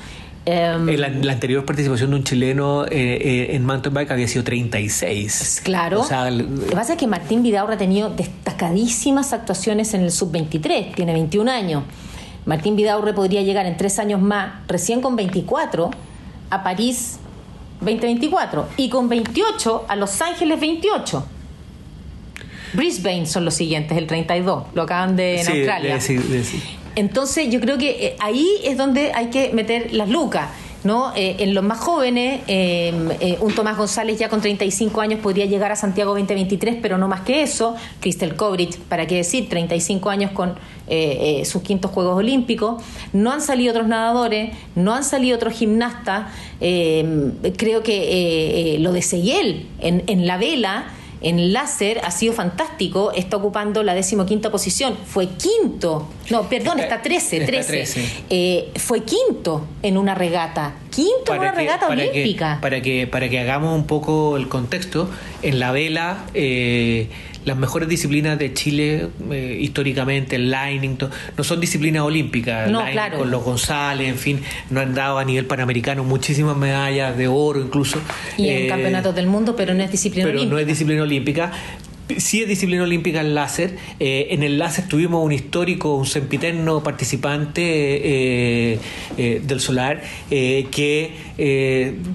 [0.47, 5.63] Em, la, anterior participación de un chileno eh, eh, en mountain bike había sido 36.
[5.65, 6.05] Claro.
[6.31, 11.15] Lo que pasa es que Martín Vidaurra ha tenido destacadísimas actuaciones en el sub-23, tiene
[11.15, 11.85] 21 años.
[12.45, 15.91] Martín Vidaurre podría llegar en tres años más, recién con 24,
[16.51, 17.19] a París
[17.81, 21.27] 2024 y con 28 a Los Ángeles 28.
[22.75, 25.99] Brisbane son los siguientes, el 32, lo acaban de en Australia.
[26.97, 30.49] Entonces yo creo que eh, ahí es donde hay que meter las lucas.
[30.85, 31.13] ¿No?
[31.17, 35.47] Eh, en los más jóvenes, em, eh, un Tomás González ya con 35 años podría
[35.47, 37.75] llegar a Santiago 2023, pero no más que eso.
[38.01, 40.55] Crystal Kovrich, para qué decir, 35 años con
[41.45, 42.83] sus quintos Juegos Olímpicos.
[43.15, 46.27] No han salido otros nadadores, no han salido otros gimnastas.
[46.61, 50.85] Em, creo que lo de Seguel en, en la vela
[51.25, 57.03] en láser ha sido fantástico, está ocupando la decimoquinta posición, fue quinto, no, perdón, está,
[57.03, 62.59] 13, 13, eh, fue quinto en una regata, quinto en una regata olímpica.
[62.61, 65.11] para, que, para que hagamos un poco el contexto,
[65.43, 66.25] en la vela...
[66.35, 67.09] Eh,
[67.45, 70.99] las mejores disciplinas de Chile eh, históricamente, el lining,
[71.37, 72.71] no son disciplinas olímpicas.
[72.71, 73.19] No, claro.
[73.19, 77.61] Con los González, en fin, no han dado a nivel panamericano muchísimas medallas de oro
[77.61, 78.01] incluso.
[78.37, 80.55] Y en eh, campeonatos del mundo, pero no es disciplina pero olímpica.
[80.55, 81.53] no es disciplina olímpica
[82.19, 83.77] sí es disciplina olímpica el láser.
[84.01, 88.79] Eh, en el láser tuvimos un histórico, un sempiterno participante eh,
[89.17, 91.15] eh, del Solar que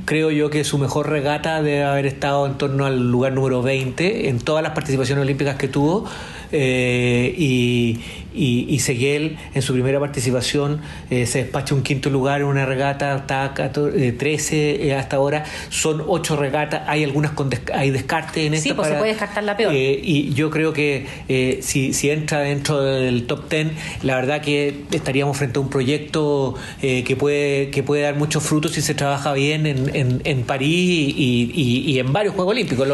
[0.05, 4.29] creo yo que su mejor regata debe haber estado en torno al lugar número 20
[4.29, 6.09] en todas las participaciones olímpicas que tuvo.
[6.51, 7.99] y,
[8.33, 13.53] y, Seguel en su primera participación se despacha un quinto lugar en una regata, está
[13.53, 18.69] 13 hasta ahora, son ocho regatas, hay algunas con hay descarte en esta.
[18.69, 19.73] Sí, pues se puede descartar la peor.
[19.73, 23.67] Eh, y yo creo que eh, si, si entra dentro del top 10,
[24.03, 28.43] la verdad que estaríamos frente a un proyecto eh, que, puede, que puede dar muchos
[28.43, 32.87] frutos si se trabaja bien en, en, París y, en varios Juegos Olímpicos.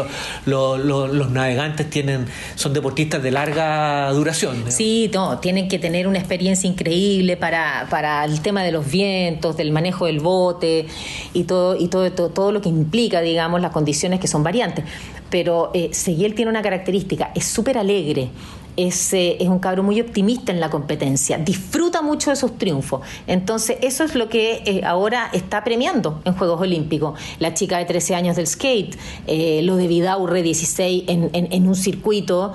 [0.44, 4.64] Los, navegantes tienen son deportistas de larga duración.
[4.68, 9.56] Sí, no, tienen que tener una experiencia increíble para, para el tema de los vientos,
[9.56, 10.86] del manejo del bote
[11.32, 14.84] y todo, y todo, todo, todo lo que implica, digamos, las condiciones que son variantes.
[15.30, 18.30] Pero eh, Seguiel tiene una característica, es súper alegre,
[18.76, 23.00] es, eh, es, un cabro muy optimista en la competencia, disfruta mucho de sus triunfos.
[23.26, 27.18] Entonces, eso es lo que eh, ahora está premiando en Juegos Olímpicos.
[27.38, 31.66] La chica de 13 años del skate, eh, lo de Vidaurre 16 en, en, en
[31.66, 32.52] un circuito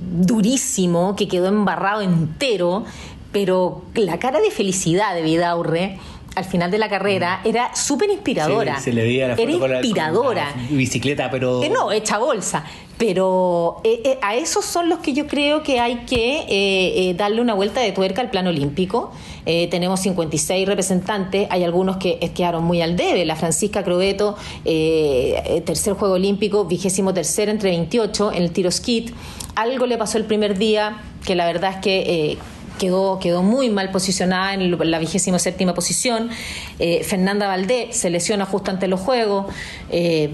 [0.00, 2.84] durísimo que quedó embarrado entero,
[3.32, 5.98] pero la cara de felicidad de Vidaurre
[6.36, 7.48] al final de la carrera mm.
[7.48, 8.78] era súper inspiradora.
[8.78, 10.54] se le veía la era inspiradora.
[10.70, 11.62] bicicleta, pero.
[11.62, 12.64] Eh, no, hecha bolsa.
[12.98, 17.52] Pero eh, eh, a esos son los que yo creo que hay que darle una
[17.52, 19.12] vuelta de tuerca al plan olímpico.
[19.44, 23.26] tenemos 56 representantes, hay algunos que quedaron muy al debe.
[23.26, 29.14] La Francisca Crobeto, tercer juego olímpico, vigésimo tercer entre 28 en el tiro skit.
[29.56, 32.38] Algo le pasó el primer día, que la verdad es que
[32.78, 36.30] quedó, quedó muy mal posicionada en la vigésima séptima posición.
[36.78, 39.46] Eh, Fernanda Valdé se lesiona justo ante los Juegos.
[39.90, 40.30] Eh,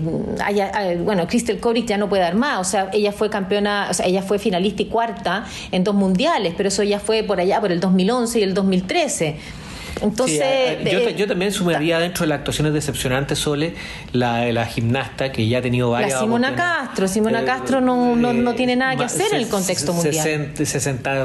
[1.05, 2.61] bueno, Crystal Kovic ya no puede dar más.
[2.61, 6.55] O sea, ella fue campeona, o sea, ella fue finalista y cuarta en dos mundiales,
[6.57, 9.37] pero eso ya fue por allá, por el 2011 y el 2013.
[10.03, 13.75] Entonces, yo, también sumaría dentro de las actuaciones decepcionantes, Sole,
[14.13, 16.15] la la gimnasta que ya ha tenido varias.
[16.15, 17.09] La Simona Castro.
[17.09, 20.53] Simona Castro no, no, tiene nada que hacer en el contexto mundial.
[20.55, 21.25] 60,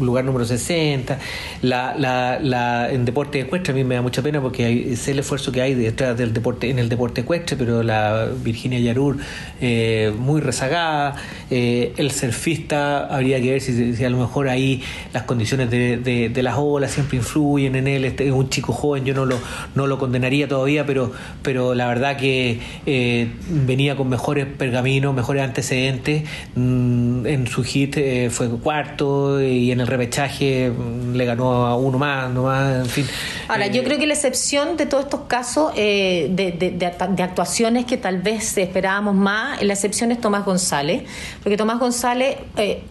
[0.00, 1.18] lugar número 60.
[1.62, 5.20] La, la, la, en deporte ecuestre a mí me da mucha pena porque sé el
[5.20, 9.18] esfuerzo que hay detrás del deporte en el deporte ecuestre, pero la Virginia Yarur
[9.60, 11.16] eh, muy rezagada.
[11.50, 14.82] Eh, el surfista habría que ver si, a lo mejor ahí
[15.12, 18.04] las condiciones de, de, las olas siempre influyen en él.
[18.04, 19.38] Este, es un chico joven, yo no lo,
[19.74, 25.42] no lo condenaría todavía, pero, pero la verdad que eh, venía con mejores pergaminos, mejores
[25.42, 26.24] antecedentes.
[26.54, 27.96] Mm, en su hit
[28.30, 32.86] fue cuarto y en el repechaje mm, le ganó a uno más, no más, en
[32.86, 33.06] fin.
[33.48, 36.86] Ahora, yo creo que la excepción de todos estos casos de, de,
[37.22, 41.02] actuaciones que tal vez esperábamos más, la excepción es Tomás González,
[41.42, 42.82] porque Tomás González eh,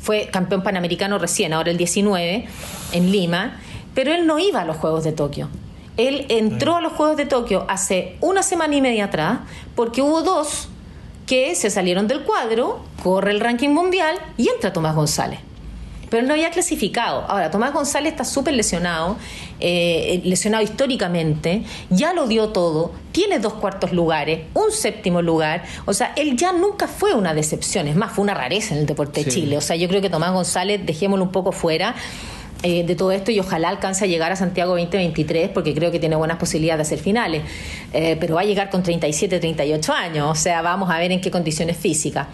[0.00, 2.46] fue campeón panamericano recién, ahora el 19,
[2.92, 3.60] en Lima,
[3.96, 5.48] pero él no iba a los Juegos de Tokio.
[5.96, 9.38] Él entró a los Juegos de Tokio hace una semana y media atrás,
[9.74, 10.68] porque hubo dos
[11.26, 15.40] que se salieron del cuadro, corre el ranking mundial y entra Tomás González
[16.10, 17.24] pero él no había clasificado.
[17.28, 19.16] Ahora, Tomás González está súper lesionado,
[19.60, 25.92] eh, lesionado históricamente, ya lo dio todo, tiene dos cuartos lugares, un séptimo lugar, o
[25.92, 29.24] sea, él ya nunca fue una decepción, es más, fue una rareza en el deporte
[29.24, 31.94] de Chile, o sea, yo creo que Tomás González, dejémoslo un poco fuera.
[32.68, 36.00] Eh, de todo esto y ojalá alcance a llegar a Santiago 2023 porque creo que
[36.00, 37.42] tiene buenas posibilidades de hacer finales,
[37.92, 41.20] eh, pero va a llegar con 37, 38 años, o sea, vamos a ver en
[41.20, 42.26] qué condiciones físicas.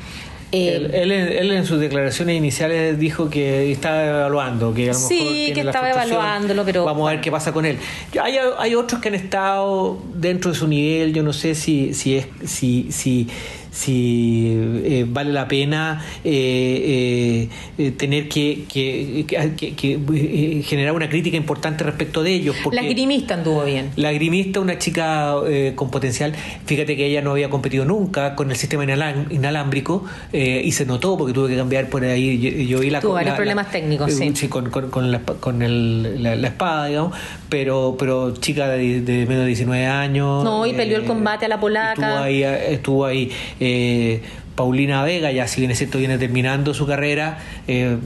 [0.51, 5.53] Eh, él, en sus declaraciones iniciales dijo que estaba evaluando, que a lo mejor sí,
[5.53, 7.77] que estaba evaluándolo, pero vamos a ver qué pasa con él.
[8.18, 12.16] Hay, hay otros que han estado dentro de su nivel, yo no sé si si
[12.16, 13.29] es si si
[13.72, 14.52] si
[14.85, 22.35] eh, vale la pena eh, eh, tener que, que, generar una crítica importante respecto de
[22.35, 22.54] ellos.
[22.70, 23.90] la grimista anduvo bien.
[23.96, 25.37] La grimista, una chica
[25.74, 26.35] con potencial,
[26.66, 31.32] fíjate que ella no había competido nunca con el sistema inalámbrico y se notó porque
[31.32, 32.66] tuve que cambiar por ahí.
[32.66, 33.00] Yo, vi la.
[33.00, 34.48] Tuvo varios problemas técnicos, sí.
[34.48, 37.16] con, con, la, con el, la, espada, digamos,
[37.48, 40.44] pero, pero chica de, menos de 19 años.
[40.44, 41.92] No, y peleó el combate a la polaca.
[41.92, 43.30] Estuvo ahí, estuvo ahí
[43.64, 44.22] eh,
[44.57, 47.96] Paulina Vega, ya si bien es cierto, viene terminando su carrera, eh,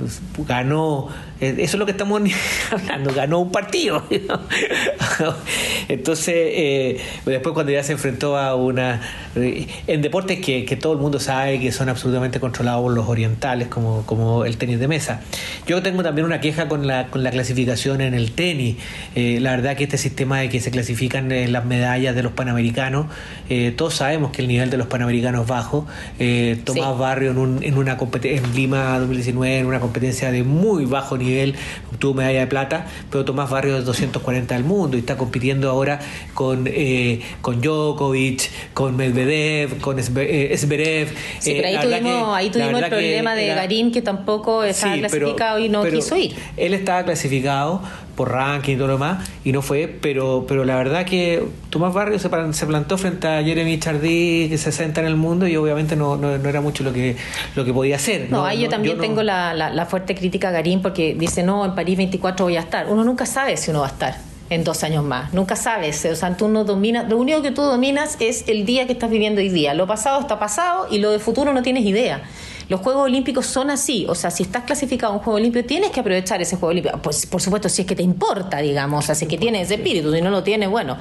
[0.46, 1.08] ganó
[1.40, 2.20] eso es lo que estamos
[2.70, 4.02] hablando, ganó un partido.
[5.88, 9.00] Entonces, eh, después cuando ya se enfrentó a una...
[9.34, 13.68] Eh, en deportes que, todo el mundo sabe que son absolutamente controlados por los orientales,
[13.68, 15.20] como, como el tenis de mesa.
[15.66, 18.76] Yo tengo también una queja con la, con la clasificación en el tenis.
[19.14, 23.06] la verdad que este sistema de que se clasifican las medallas de los panamericanos,
[23.76, 25.86] todos sabemos que el nivel de los panamericanos es bajo.
[26.64, 31.16] Tomás Barrio en, un, en, una en Lima 2019, en una competencia de muy bajo
[31.16, 31.54] nivel, nivel,
[31.92, 36.00] obtuvo medalla de plata, pero Tomás Barrio es 240 del mundo y está compitiendo ahora
[36.34, 41.08] con, eh, con Djokovic, con Medvedev, con Esberev.
[41.38, 45.58] Sí, pero ahí eh, tuvimos, ahí tuvimos el problema de Garín que tampoco estaba clasificado
[45.58, 46.34] y no quiso ir.
[46.56, 47.82] Él estaba clasificado,
[48.16, 51.94] por ranking y todo lo demás, y no fue, pero, pero la verdad que Tomás
[51.94, 55.56] Barrio se, se plantó frente a Jeremy Chardí, que se senta en el mundo, y
[55.56, 57.16] obviamente no, no, era mucho lo que,
[57.54, 58.28] lo que podía hacer.
[58.30, 61.74] No, ahí yo también tengo la, la, fuerte crítica a Garín, porque dice, no, en
[61.74, 62.86] París 24 voy a estar.
[62.88, 64.16] Uno nunca sabe si uno va a estar
[64.50, 65.32] en dos años más.
[65.32, 66.04] Nunca sabes.
[66.04, 67.08] O sea, tú no dominas.
[67.08, 69.74] Lo único que tú dominas es el día que estás viviendo hoy día.
[69.74, 72.22] Lo pasado está pasado y lo de futuro no tienes idea.
[72.68, 75.90] Los Juegos Olímpicos son así, o sea, si estás clasificado a un Juego Olímpico, tienes
[75.90, 76.98] que aprovechar ese Juego Olímpico.
[76.98, 80.20] Pues, por supuesto, si es que te importa, digamos, es que tienes ese espíritu, si
[80.20, 80.96] no lo tienes, bueno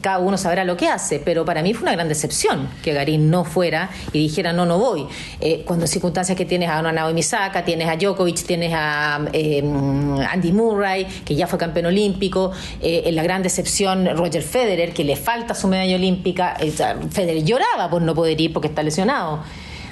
[0.00, 3.30] cada uno sabrá lo que hace, pero para mí fue una gran decepción que Garín
[3.30, 5.06] no fuera y dijera no, no voy.
[5.40, 9.62] Eh, cuando circunstancias que tienes a Naomi Misaka, tienes a Djokovic, tienes a eh,
[10.30, 15.04] Andy Murray, que ya fue campeón olímpico, eh, en la gran decepción Roger Federer, que
[15.04, 16.56] le falta su medalla olímpica,
[17.10, 19.40] Federer lloraba por no poder ir porque está lesionado.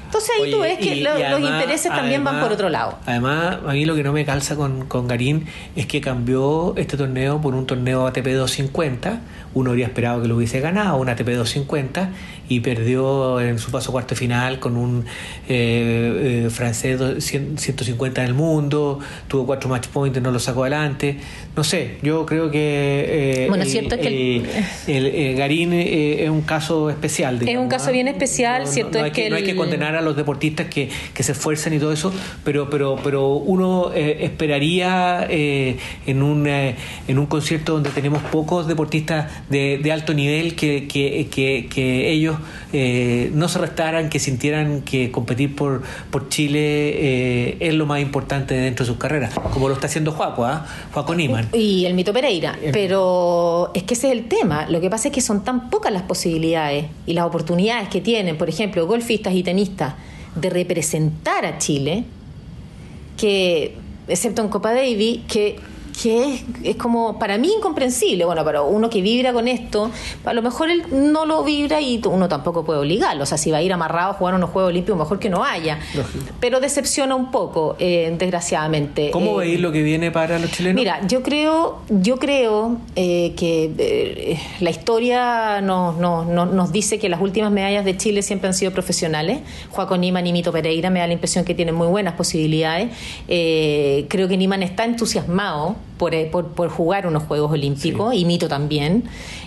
[0.08, 2.98] Entonces ahí tú ves que los intereses también van por otro lado.
[3.04, 6.96] Además, a mí lo que no me calza con, con Garín es que cambió este
[6.96, 9.20] torneo por un torneo ATP 250.
[9.54, 12.10] Uno habría esperado que lo hubiese ganado, un ATP 250,
[12.48, 15.04] y perdió en su paso cuarto final con un
[15.48, 21.18] eh, eh, francés 150 en el mundo, tuvo cuatro match points, no lo sacó adelante.
[21.56, 23.44] No sé, yo creo que.
[23.44, 24.44] Eh, bueno, el, cierto es que.
[24.86, 27.40] El, Garín es un caso especial.
[27.46, 29.28] es un caso bien especial, cierto es que.
[29.28, 32.12] no hay que condenar a los deportistas que, que se esfuerzan y todo eso,
[32.44, 38.22] pero, pero, pero uno eh, esperaría eh, en, un, eh, en un concierto donde tenemos
[38.22, 42.37] pocos deportistas de, de alto nivel que, que, que, que ellos
[42.72, 48.85] no se restaran, que sintieran que competir por, por Chile es lo más importante dentro
[48.85, 50.66] de sus carreras, como lo está haciendo Juaco, ¿ah?
[50.92, 51.48] Juaco Niman.
[51.52, 55.14] Y el Mito Pereira, pero es que ese es el tema, lo que pasa es
[55.14, 59.42] que son tan pocas las posibilidades y las oportunidades que tienen, por ejemplo, golfistas y
[59.42, 59.94] tenistas,
[60.35, 62.04] de representar a Chile,
[63.16, 63.74] que,
[64.07, 65.57] excepto en Copa Davis, que
[66.00, 68.24] que es, es, como para mí incomprensible.
[68.24, 69.90] Bueno, pero uno que vibra con esto,
[70.24, 73.24] a lo mejor él no lo vibra y uno tampoco puede obligarlo.
[73.24, 75.44] O sea, si va a ir amarrado a jugar unos Juegos Olímpicos, mejor que no
[75.44, 75.78] haya.
[76.40, 79.11] Pero decepciona un poco, eh, desgraciadamente.
[79.11, 80.76] ¿Cómo eh, veis lo que viene para los chilenos?
[80.76, 87.08] Mira, yo creo, yo creo eh, que eh, la historia nos, nos, nos dice que
[87.08, 89.40] las últimas medallas de Chile siempre han sido profesionales.
[89.70, 92.90] Juaco Niman y Mito Pereira me da la impresión que tienen muy buenas posibilidades.
[93.26, 95.76] creo que Niman está entusiasmado
[96.11, 99.05] eh, por, por, jugar unos Juegos Olímpicos y Mito también.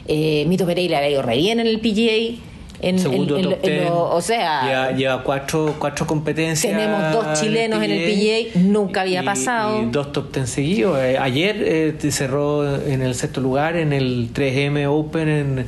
[0.08, 2.40] Eh, Mito Pereira le ha ido re bien en el PGA.
[2.84, 6.74] En, Segundo en, top en, lo, o sea, lleva, lleva, cuatro, cuatro competencias.
[6.74, 9.84] Tenemos dos chilenos en el PGA, nunca había y, pasado.
[9.84, 10.98] Y dos top ten seguidos.
[10.98, 15.66] Eh, ayer eh, cerró en el sexto lugar en el 3M Open en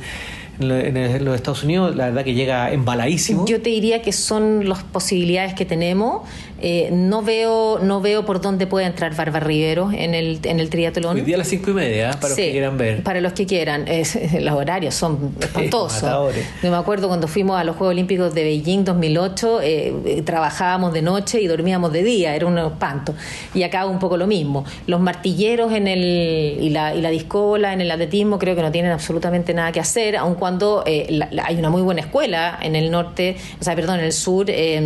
[0.60, 3.46] en, los Estados Unidos, la verdad que llega embaladísimo.
[3.46, 6.22] Yo te diría que son las posibilidades que tenemos.
[6.60, 10.70] Eh, no veo no veo por dónde puede entrar Barba Rivero en el, en el
[10.70, 11.16] triatlón.
[11.16, 13.02] Hoy día a las cinco y media, para los que quieran ver.
[13.02, 13.88] Para los que quieran.
[13.88, 16.34] Es, los horarios son espantosos.
[16.62, 21.02] Yo me acuerdo cuando fuimos a los Juegos Olímpicos de Beijing 2008, eh, trabajábamos de
[21.02, 23.14] noche y dormíamos de día, era un espanto.
[23.54, 24.64] Y acá un poco lo mismo.
[24.86, 28.70] Los martilleros en el, y, la, y la discola en el atletismo creo que no
[28.70, 32.58] tienen absolutamente nada que hacer, aun cuando eh, la, la, hay una muy buena escuela
[32.62, 34.80] en el norte, o sea, perdón, en el sur eh,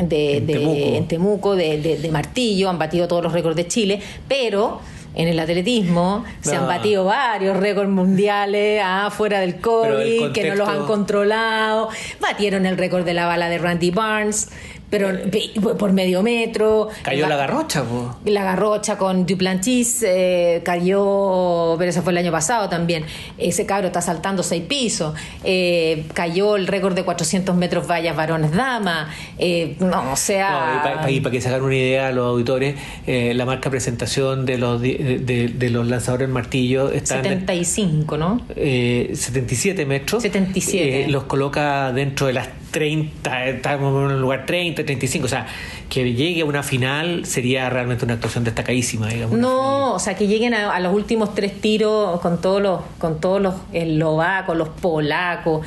[0.00, 3.66] de, en de, Temuco, Temuco de, de, de, martillo, han batido todos los récords de
[3.66, 4.80] Chile, pero
[5.14, 6.50] en el atletismo no.
[6.50, 10.32] se han batido varios récords mundiales ah, fuera del COVID, contexto...
[10.32, 11.88] que no los han controlado,
[12.20, 14.50] batieron el récord de la bala de Randy Barnes,
[14.90, 15.08] pero
[15.78, 16.88] por medio metro.
[17.02, 18.16] Cayó la, la garrocha, po.
[18.24, 23.04] La garrocha con Duplantis eh, cayó, pero eso fue el año pasado también.
[23.38, 25.14] Ese cabro está saltando seis pisos.
[25.44, 29.10] Eh, cayó el récord de 400 metros vallas varones dama.
[29.38, 30.98] Eh, no, o sea.
[31.02, 32.74] No, y para que se hagan una idea a los auditores,
[33.06, 38.42] eh, la marca presentación de los, de, de, de los lanzadores martillo está 75, ¿no?
[38.56, 40.22] 77 metros.
[40.22, 41.08] 77.
[41.08, 45.46] los coloca dentro de las 30, estamos en un lugar 30, 35, o sea,
[45.88, 49.38] que llegue a una final sería realmente una actuación destacadísima, digamos.
[49.38, 53.20] No, o sea, que lleguen a, a, los últimos tres tiros con todos los, con
[53.20, 55.66] todos los eslovacos, los polacos.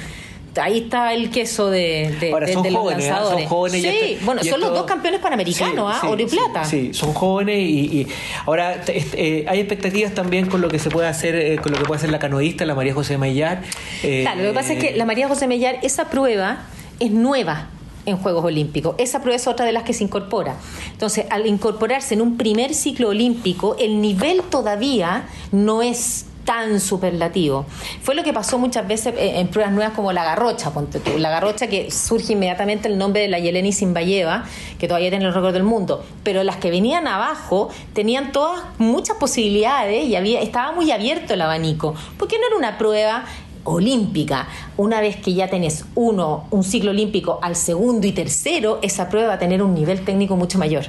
[0.61, 3.39] Ahí está el queso de, de, Ahora, de, son de los jóvenes, lanzadores.
[3.39, 3.41] ¿eh?
[3.41, 6.09] Son jóvenes sí, esto, bueno, son esto, los dos campeones panamericanos, sí, ¿ah?
[6.09, 6.66] Oro y plata.
[6.66, 8.07] Sí, son jóvenes y, y
[8.45, 11.86] ahora eh, hay expectativas también con lo que se puede hacer, eh, con lo que
[11.86, 13.64] puede hacer la canoísta, la María José Mellar.
[14.03, 16.66] Eh, claro, lo que pasa es que la María José Mellar, esa prueba
[16.99, 17.70] es nueva
[18.05, 18.95] en Juegos Olímpicos.
[18.97, 20.55] Esa prueba es otra de las que se incorpora.
[20.91, 27.65] Entonces, al incorporarse en un primer ciclo olímpico, el nivel todavía no es tan superlativo.
[28.01, 31.17] Fue lo que pasó muchas veces en pruebas nuevas como la garrocha, ponte tú.
[31.17, 34.43] La garrocha que surge inmediatamente el nombre de la Yeleni Zimbayeva,
[34.77, 39.17] que todavía tiene el récord del mundo, pero las que venían abajo tenían todas muchas
[39.17, 43.23] posibilidades y había, estaba muy abierto el abanico, porque no era una prueba
[43.64, 44.47] olímpica.
[44.78, 49.30] Una vez que ya tenés uno, un ciclo olímpico al segundo y tercero, esa prueba
[49.30, 50.86] va a tener un nivel técnico mucho mayor.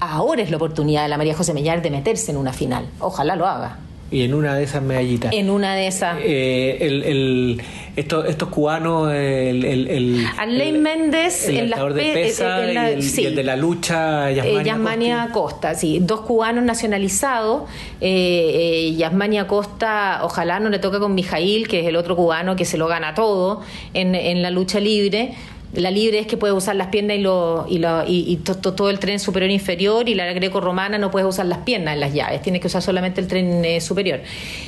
[0.00, 2.88] Ahora es la oportunidad de la María José Mellar de meterse en una final.
[2.98, 3.78] Ojalá lo haga.
[4.10, 5.32] Y en una de esas medallitas.
[5.32, 6.18] En una de esas.
[6.22, 7.62] Eh, el, el,
[7.96, 9.64] estos, estos cubanos, el.
[9.64, 13.22] el, el Méndez, el en la, de pesa la, y, el, sí.
[13.22, 15.68] y el de la lucha, Yasmania, eh, Yasmania Costa.
[15.70, 15.74] Costa.
[15.74, 15.98] sí.
[16.00, 17.64] Dos cubanos nacionalizados.
[18.00, 22.64] Eh, Yasmania Costa, ojalá no le toque con Mijail, que es el otro cubano que
[22.64, 25.34] se lo gana todo en, en la lucha libre.
[25.76, 28.56] La libre es que puedes usar las piernas y, lo, y, lo, y, y to,
[28.56, 31.94] to, todo el tren superior e inferior y la greco-romana no puedes usar las piernas
[31.94, 34.20] en las llaves, tienes que usar solamente el tren eh, superior.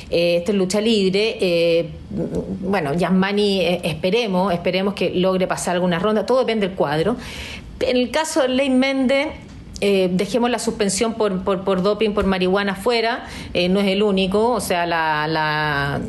[0.09, 1.37] Eh, esto es lucha libre.
[1.41, 1.89] Eh,
[2.61, 7.15] bueno, Yasmani, eh, esperemos, esperemos que logre pasar alguna ronda, todo depende del cuadro.
[7.79, 9.29] En el caso de Ley Méndez,
[9.81, 14.03] eh, dejemos la suspensión por, por, por, doping, por marihuana fuera, eh, no es el
[14.03, 16.01] único, o sea, la, la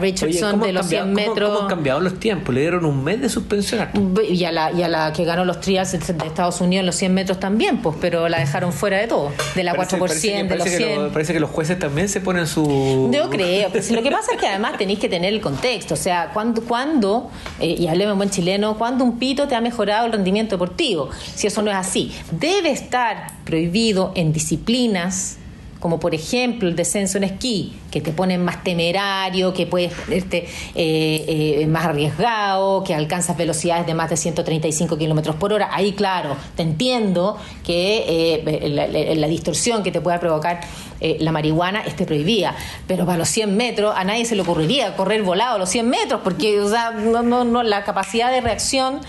[0.00, 1.50] Richardson de los 100 metros.
[1.50, 2.54] ¿cómo, han cambiado los tiempos?
[2.54, 3.88] Le dieron un mes de suspensión.
[4.28, 6.96] Y a la, y a la que ganó los trials de Estados Unidos en los
[6.96, 10.68] 100 metros también, pues, pero la dejaron fuera de todo, de la 4%, de los
[10.68, 11.10] 100.
[11.12, 13.10] parece que los jueces también se ponen su.
[13.12, 15.96] Yo creo, pues, lo que pasa es que además tenéis que tener el contexto, o
[15.96, 17.30] sea, cuando, cuando
[17.60, 21.10] eh, y hablemos en buen chileno, cuando un pito te ha mejorado el rendimiento deportivo,
[21.34, 22.95] si eso no es así, debe estar
[23.44, 25.38] prohibido en disciplinas
[25.80, 30.48] como por ejemplo el descenso en esquí, que te ponen más temerario, que puedes ponerte
[30.74, 35.68] eh, eh, más arriesgado, que alcanzas velocidades de más de 135 kilómetros por hora.
[35.72, 40.60] Ahí, claro, te entiendo que eh, la, distorsión que te pueda provocar
[41.00, 45.22] la marihuana esté prohibida, pero para los 100 metros a nadie se le ocurriría correr
[45.22, 49.00] volado a los 100 metros, porque o sea, no, no, no, la capacidad de reacción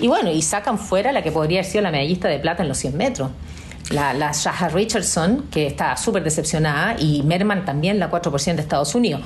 [0.00, 2.68] y bueno, y sacan fuera la que podría haber sido la medallista de plata en
[2.68, 3.30] los 100 metros.
[3.90, 8.94] La, la Shaha Richardson, que está súper decepcionada, y Merman también, la 4% de Estados
[8.94, 9.22] Unidos.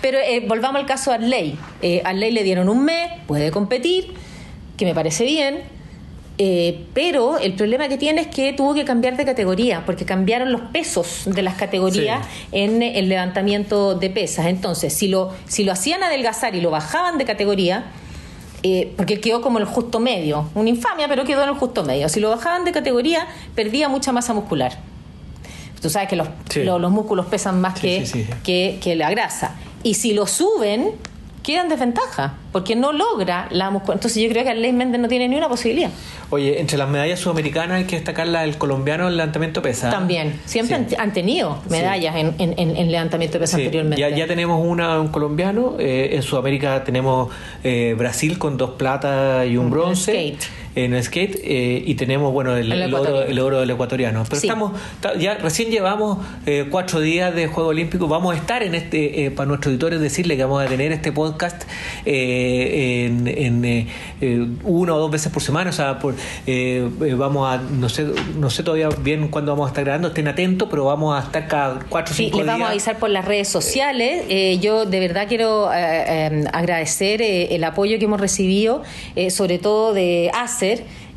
[0.00, 1.58] Pero eh, volvamos al caso de Arley.
[1.82, 4.14] Eh, Arley le dieron un mes, puede competir,
[4.76, 5.62] que me parece bien,
[6.38, 10.52] eh, pero el problema que tiene es que tuvo que cambiar de categoría, porque cambiaron
[10.52, 14.46] los pesos de las categorías en el levantamiento de pesas.
[14.46, 17.86] Entonces, si lo, si lo hacían adelgazar y lo bajaban de categoría,
[18.66, 21.84] eh, porque él quedó como el justo medio, una infamia, pero quedó en el justo
[21.84, 22.08] medio.
[22.08, 24.78] Si lo bajaban de categoría, perdía mucha masa muscular.
[25.80, 28.04] Tú sabes que los, los, músculos pesan más que,
[28.42, 29.54] que, que la grasa.
[29.82, 30.92] Y si lo suben,
[31.46, 33.98] queda en desventaja, porque no logra la musculatura.
[33.98, 35.90] Entonces yo creo que Arley Méndez no tiene ni una posibilidad.
[36.30, 39.88] Oye, entre las medallas sudamericanas hay que destacar la del colombiano en levantamiento pesa.
[39.88, 44.00] También, siempre han, tenido medallas en, en, levantamiento pesa anteriormente.
[44.00, 47.30] Ya, ya tenemos una, un colombiano, eh, en Sudamérica tenemos
[47.62, 50.36] eh, Brasil con dos platas y un bronce
[50.76, 54.24] en el skate eh, y tenemos bueno el, oro, el, oro, del ecuatoriano.
[54.28, 54.72] Pero estamos
[55.18, 58.06] ya recién llevamos eh, cuatro días de Juego Olímpico.
[58.08, 61.12] Vamos a estar en este eh, para nuestros auditores decirle que vamos a tener este
[61.12, 61.64] podcast
[62.04, 63.88] en, en
[64.64, 65.70] una o dos veces por semana.
[65.70, 66.14] O sea, por,
[67.16, 68.06] vamos a no sé
[68.38, 70.08] no sé todavía bien cuándo vamos a estar grabando.
[70.08, 72.46] Estén atentos, pero vamos a estar cada cuatro o cinco días.
[72.46, 74.26] les vamos a avisar por las redes sociales.
[74.60, 78.82] yo de verdad quiero agradecer el apoyo que hemos recibido,
[79.30, 80.65] sobre todo de ACE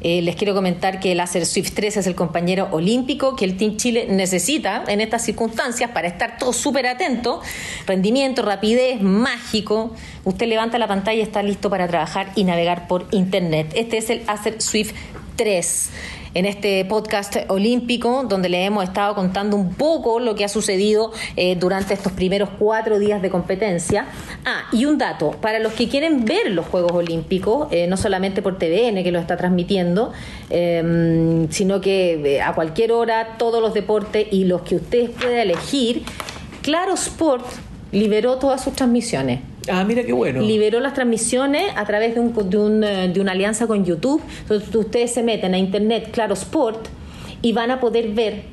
[0.01, 3.57] eh, les quiero comentar que el Acer Swift 3 es el compañero olímpico que el
[3.57, 7.41] Team Chile necesita en estas circunstancias para estar todo súper atento.
[7.85, 9.93] Rendimiento, rapidez, mágico.
[10.23, 13.73] Usted levanta la pantalla y está listo para trabajar y navegar por Internet.
[13.75, 14.93] Este es el Acer Swift
[15.35, 15.89] 3
[16.33, 21.11] en este podcast olímpico, donde le hemos estado contando un poco lo que ha sucedido
[21.35, 24.05] eh, durante estos primeros cuatro días de competencia.
[24.45, 28.41] Ah, y un dato, para los que quieren ver los Juegos Olímpicos, eh, no solamente
[28.41, 30.11] por TVN que lo está transmitiendo,
[30.49, 35.37] em, sino que eh, a cualquier hora, todos los deportes y los que ustedes puedan
[35.37, 36.03] elegir,
[36.61, 37.45] Claro Sport
[37.91, 39.48] liberó todas sus transmisiones.
[39.67, 40.41] Ah, mira qué bueno.
[40.41, 44.21] Liberó las transmisiones a través de, un, eh, de, una alianza con YouTube.
[44.41, 46.87] Entonces ustedes se meten a internet, Claro Sport,
[47.41, 48.43] y van a poder ver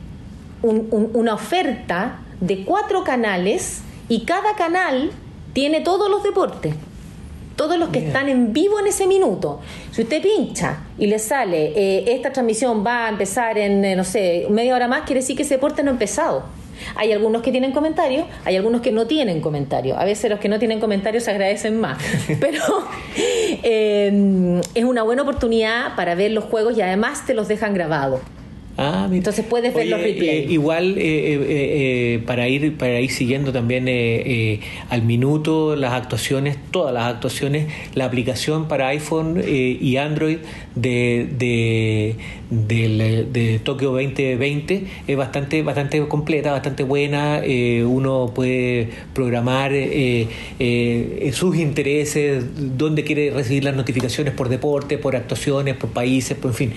[0.62, 5.10] una oferta de cuatro canales y cada canal
[5.52, 6.74] tiene todos los deportes.
[7.56, 9.60] Todos los que están en vivo en ese minuto.
[9.90, 14.04] Si usted pincha y le sale, eh, esta transmisión va a empezar en, eh, no
[14.04, 16.44] sé, media hora más, quiere decir que ese deporte no ha empezado.
[16.94, 19.98] Hay algunos que tienen comentarios, hay algunos que no tienen comentarios.
[19.98, 21.98] A veces los que no tienen comentarios se agradecen más.
[22.40, 22.62] Pero
[23.62, 28.20] eh, es una buena oportunidad para ver los juegos y además te los dejan grabados.
[28.78, 30.46] Ah, Entonces puedes ver los replays.
[30.48, 31.38] Eh, igual, eh,
[32.18, 33.88] eh, para, ir, para ir siguiendo también
[34.90, 40.38] al minuto las actuaciones, todas las actuaciones, la aplicación para iPhone y Android
[40.74, 42.14] de,
[42.50, 47.40] de, de, Tokio 2020 es bastante, bastante completa, bastante buena.
[47.86, 49.72] uno puede programar
[51.32, 52.44] sus intereses,
[52.76, 56.72] dónde quiere recibir las notificaciones por deporte, por actuaciones, por países, por en fin.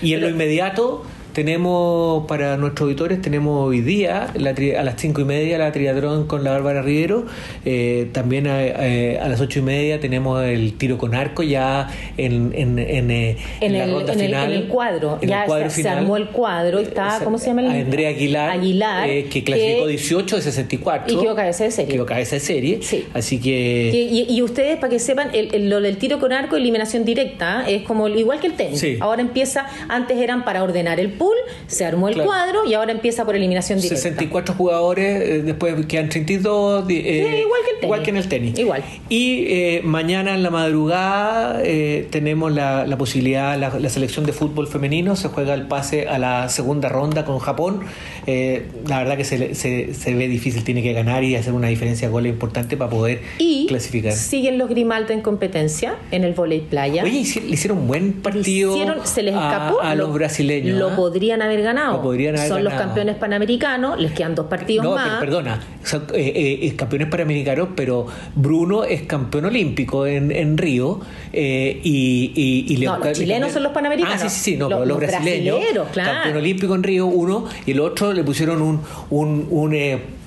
[0.00, 5.24] Y en lo inmediato tenemos para nuestros auditores, tenemos hoy día a las cinco y
[5.24, 7.26] media la triatlón con la Bárbara Rivero.
[7.64, 12.78] Eh, también a, las ocho y media tenemos el tiro con arco ya en, en,
[12.78, 14.50] en, eh, en la el, ronda final.
[14.50, 16.78] El, en el cuadro, ya se, armó el cuadro.
[16.78, 21.12] Está, ¿Cómo se llama el Andrea Aguilar, Aguilar eh, que clasificó 18 de 64.
[21.12, 21.92] Y quedó cabeza de serie.
[21.92, 22.78] Quedó cabeza de serie.
[22.82, 23.06] Sí.
[23.14, 23.90] Así que.
[23.92, 27.82] Y, y, ustedes, para que sepan, el, lo del tiro con arco, eliminación directa, es
[27.82, 28.84] como igual que el tenis.
[29.00, 33.26] Ahora empieza, antes eran para ordenar el pool, se armó el cuadro y ahora empieza
[33.26, 34.02] por eliminación directa.
[34.02, 36.86] 64 jugadores, eh, después quedan 32.
[36.88, 37.44] Eh,
[37.82, 38.58] igual, que en el tenis.
[38.58, 38.82] Igual.
[39.10, 41.62] Y eh, mañana en la madrugada
[42.10, 46.88] tenemos la, posibilidad, la, selección de fútbol femenino se juega el pase a la segunda
[46.88, 47.80] ronda con Japón.
[48.26, 52.12] la verdad que se, se, ve difícil, tiene que ganar y hacer una diferencia de
[52.12, 54.12] goles importante para poder y clasificar.
[54.14, 57.02] Siguen los Grimalta en competencia en el volei playa.
[57.02, 58.74] Oye, le hicieron un buen partido.
[59.04, 59.80] se les escapó.
[59.82, 60.78] A, los brasileños.
[60.78, 60.96] Lo ¿ah?
[61.10, 62.02] Podrían haber ganado.
[62.46, 65.18] Son los campeones panamericanos, les quedan dos partidos no, más.
[65.18, 68.06] perdona, son eh, eh, campeones panamericanos, pero
[68.36, 71.00] Bruno es campeón olímpico en, en Río
[71.32, 74.22] eh, y, y, no, los chilenos son los panamericanos.
[74.22, 75.58] Ah, sí, sí, sí, no, los, los brasileños.
[75.92, 76.12] Claro.
[76.12, 78.80] Campeón olímpico en Río, uno, y el otro le pusieron un,
[79.10, 79.74] un, un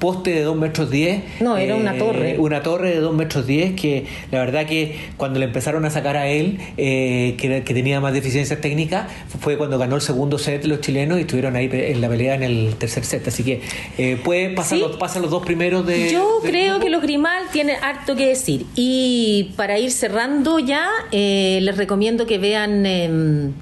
[0.04, 1.42] poste de 2 metros 10.
[1.42, 2.36] No, era una torre.
[2.38, 6.18] Una torre de 2 metros 10 que la verdad que cuando le empezaron a sacar
[6.18, 9.08] a él, que, que tenía más deficiencias técnicas,
[9.40, 12.44] fue cuando ganó el segundo set los chilenos y estuvieron ahí en la pelea en
[12.44, 13.28] el tercer set.
[13.28, 13.62] Así que
[13.98, 16.12] eh, puede pasar los, pasan los dos primeros de.
[16.12, 18.66] Yo creo que los Grimal tienen harto que decir.
[18.76, 23.54] Y para ir cerrando ya, eh, les recomiendo que vean em,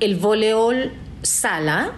[0.00, 1.92] el voleibol sala.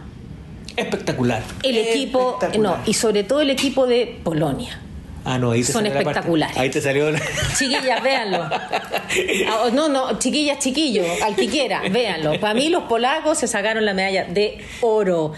[0.77, 1.43] Espectacular.
[1.63, 4.81] El equipo, no, y sobre todo el equipo de Polonia.
[5.25, 6.57] Ah, no, ahí te Son espectaculares.
[6.57, 7.11] Ahí te salió.
[7.59, 8.43] Chiquillas, véanlo.
[8.43, 12.39] Ah, no, no, chiquillas, chiquillos, al que quiera, véanlo.
[12.41, 15.33] Para mí, los polacos se sacaron la medalla de oro.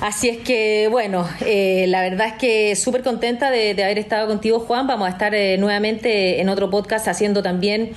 [0.00, 4.60] Así es que, bueno, eh, la verdad es que súper contenta de, haber estado contigo,
[4.60, 4.86] Juan.
[4.86, 7.92] Vamos a estar eh, nuevamente en otro podcast haciendo también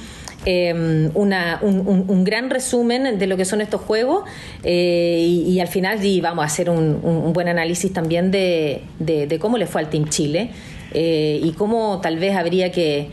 [0.46, 4.24] eh, una, un, gran resumen de lo que son estos juegos
[4.64, 9.90] y, al final vamos a hacer un, buen análisis también de, cómo le fue al
[9.90, 10.52] Team Chile
[10.94, 13.10] y cómo tal vez habría que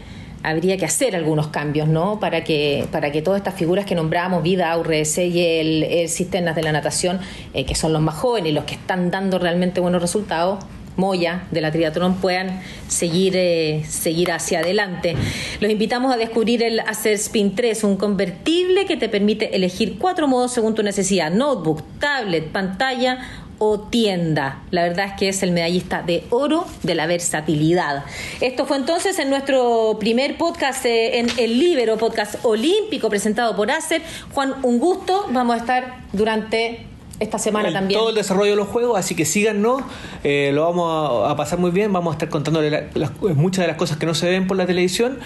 [0.47, 2.21] habría que hacer algunos cambios, ¿no?
[2.21, 6.55] Para que, para que todas estas figuras que nombramos, Vida, Aurrese y el, el Cisternas
[6.55, 7.19] de la Natación,
[7.53, 10.65] eh, que son los más jóvenes y los que están dando realmente buenos resultados,
[10.97, 15.15] Moya de la triatlón puedan seguir, eh, seguir hacia adelante.
[15.61, 20.27] Los invitamos a descubrir el Acer Spin 3, un convertible que te permite elegir cuatro
[20.27, 23.19] modos según tu necesidad, notebook, tablet, pantalla
[23.59, 24.63] o tienda.
[24.71, 28.05] La verdad es que es el medallista de oro de la versatilidad.
[28.41, 33.71] Esto fue entonces en nuestro primer podcast eh, en el Libero, podcast olímpico presentado por
[33.71, 34.03] ACER.
[34.33, 35.27] Juan, un gusto.
[35.31, 36.87] Vamos a estar durante
[37.21, 37.99] esta semana también.
[37.99, 39.83] Todo el desarrollo de los juegos, así que síganos,
[40.25, 42.89] eh, lo vamos a, pasar muy bien, vamos a estar contándole
[43.35, 45.19] muchas de las cosas que no se ven por la televisión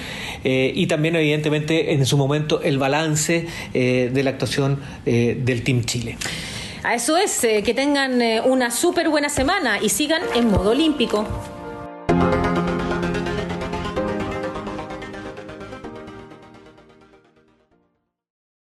[0.44, 6.16] eh, y también evidentemente en su momento el balance de la actuación del Team Chile.
[6.82, 10.70] A eso es, eh, que tengan eh, una súper buena semana y sigan en modo
[10.70, 11.26] olímpico.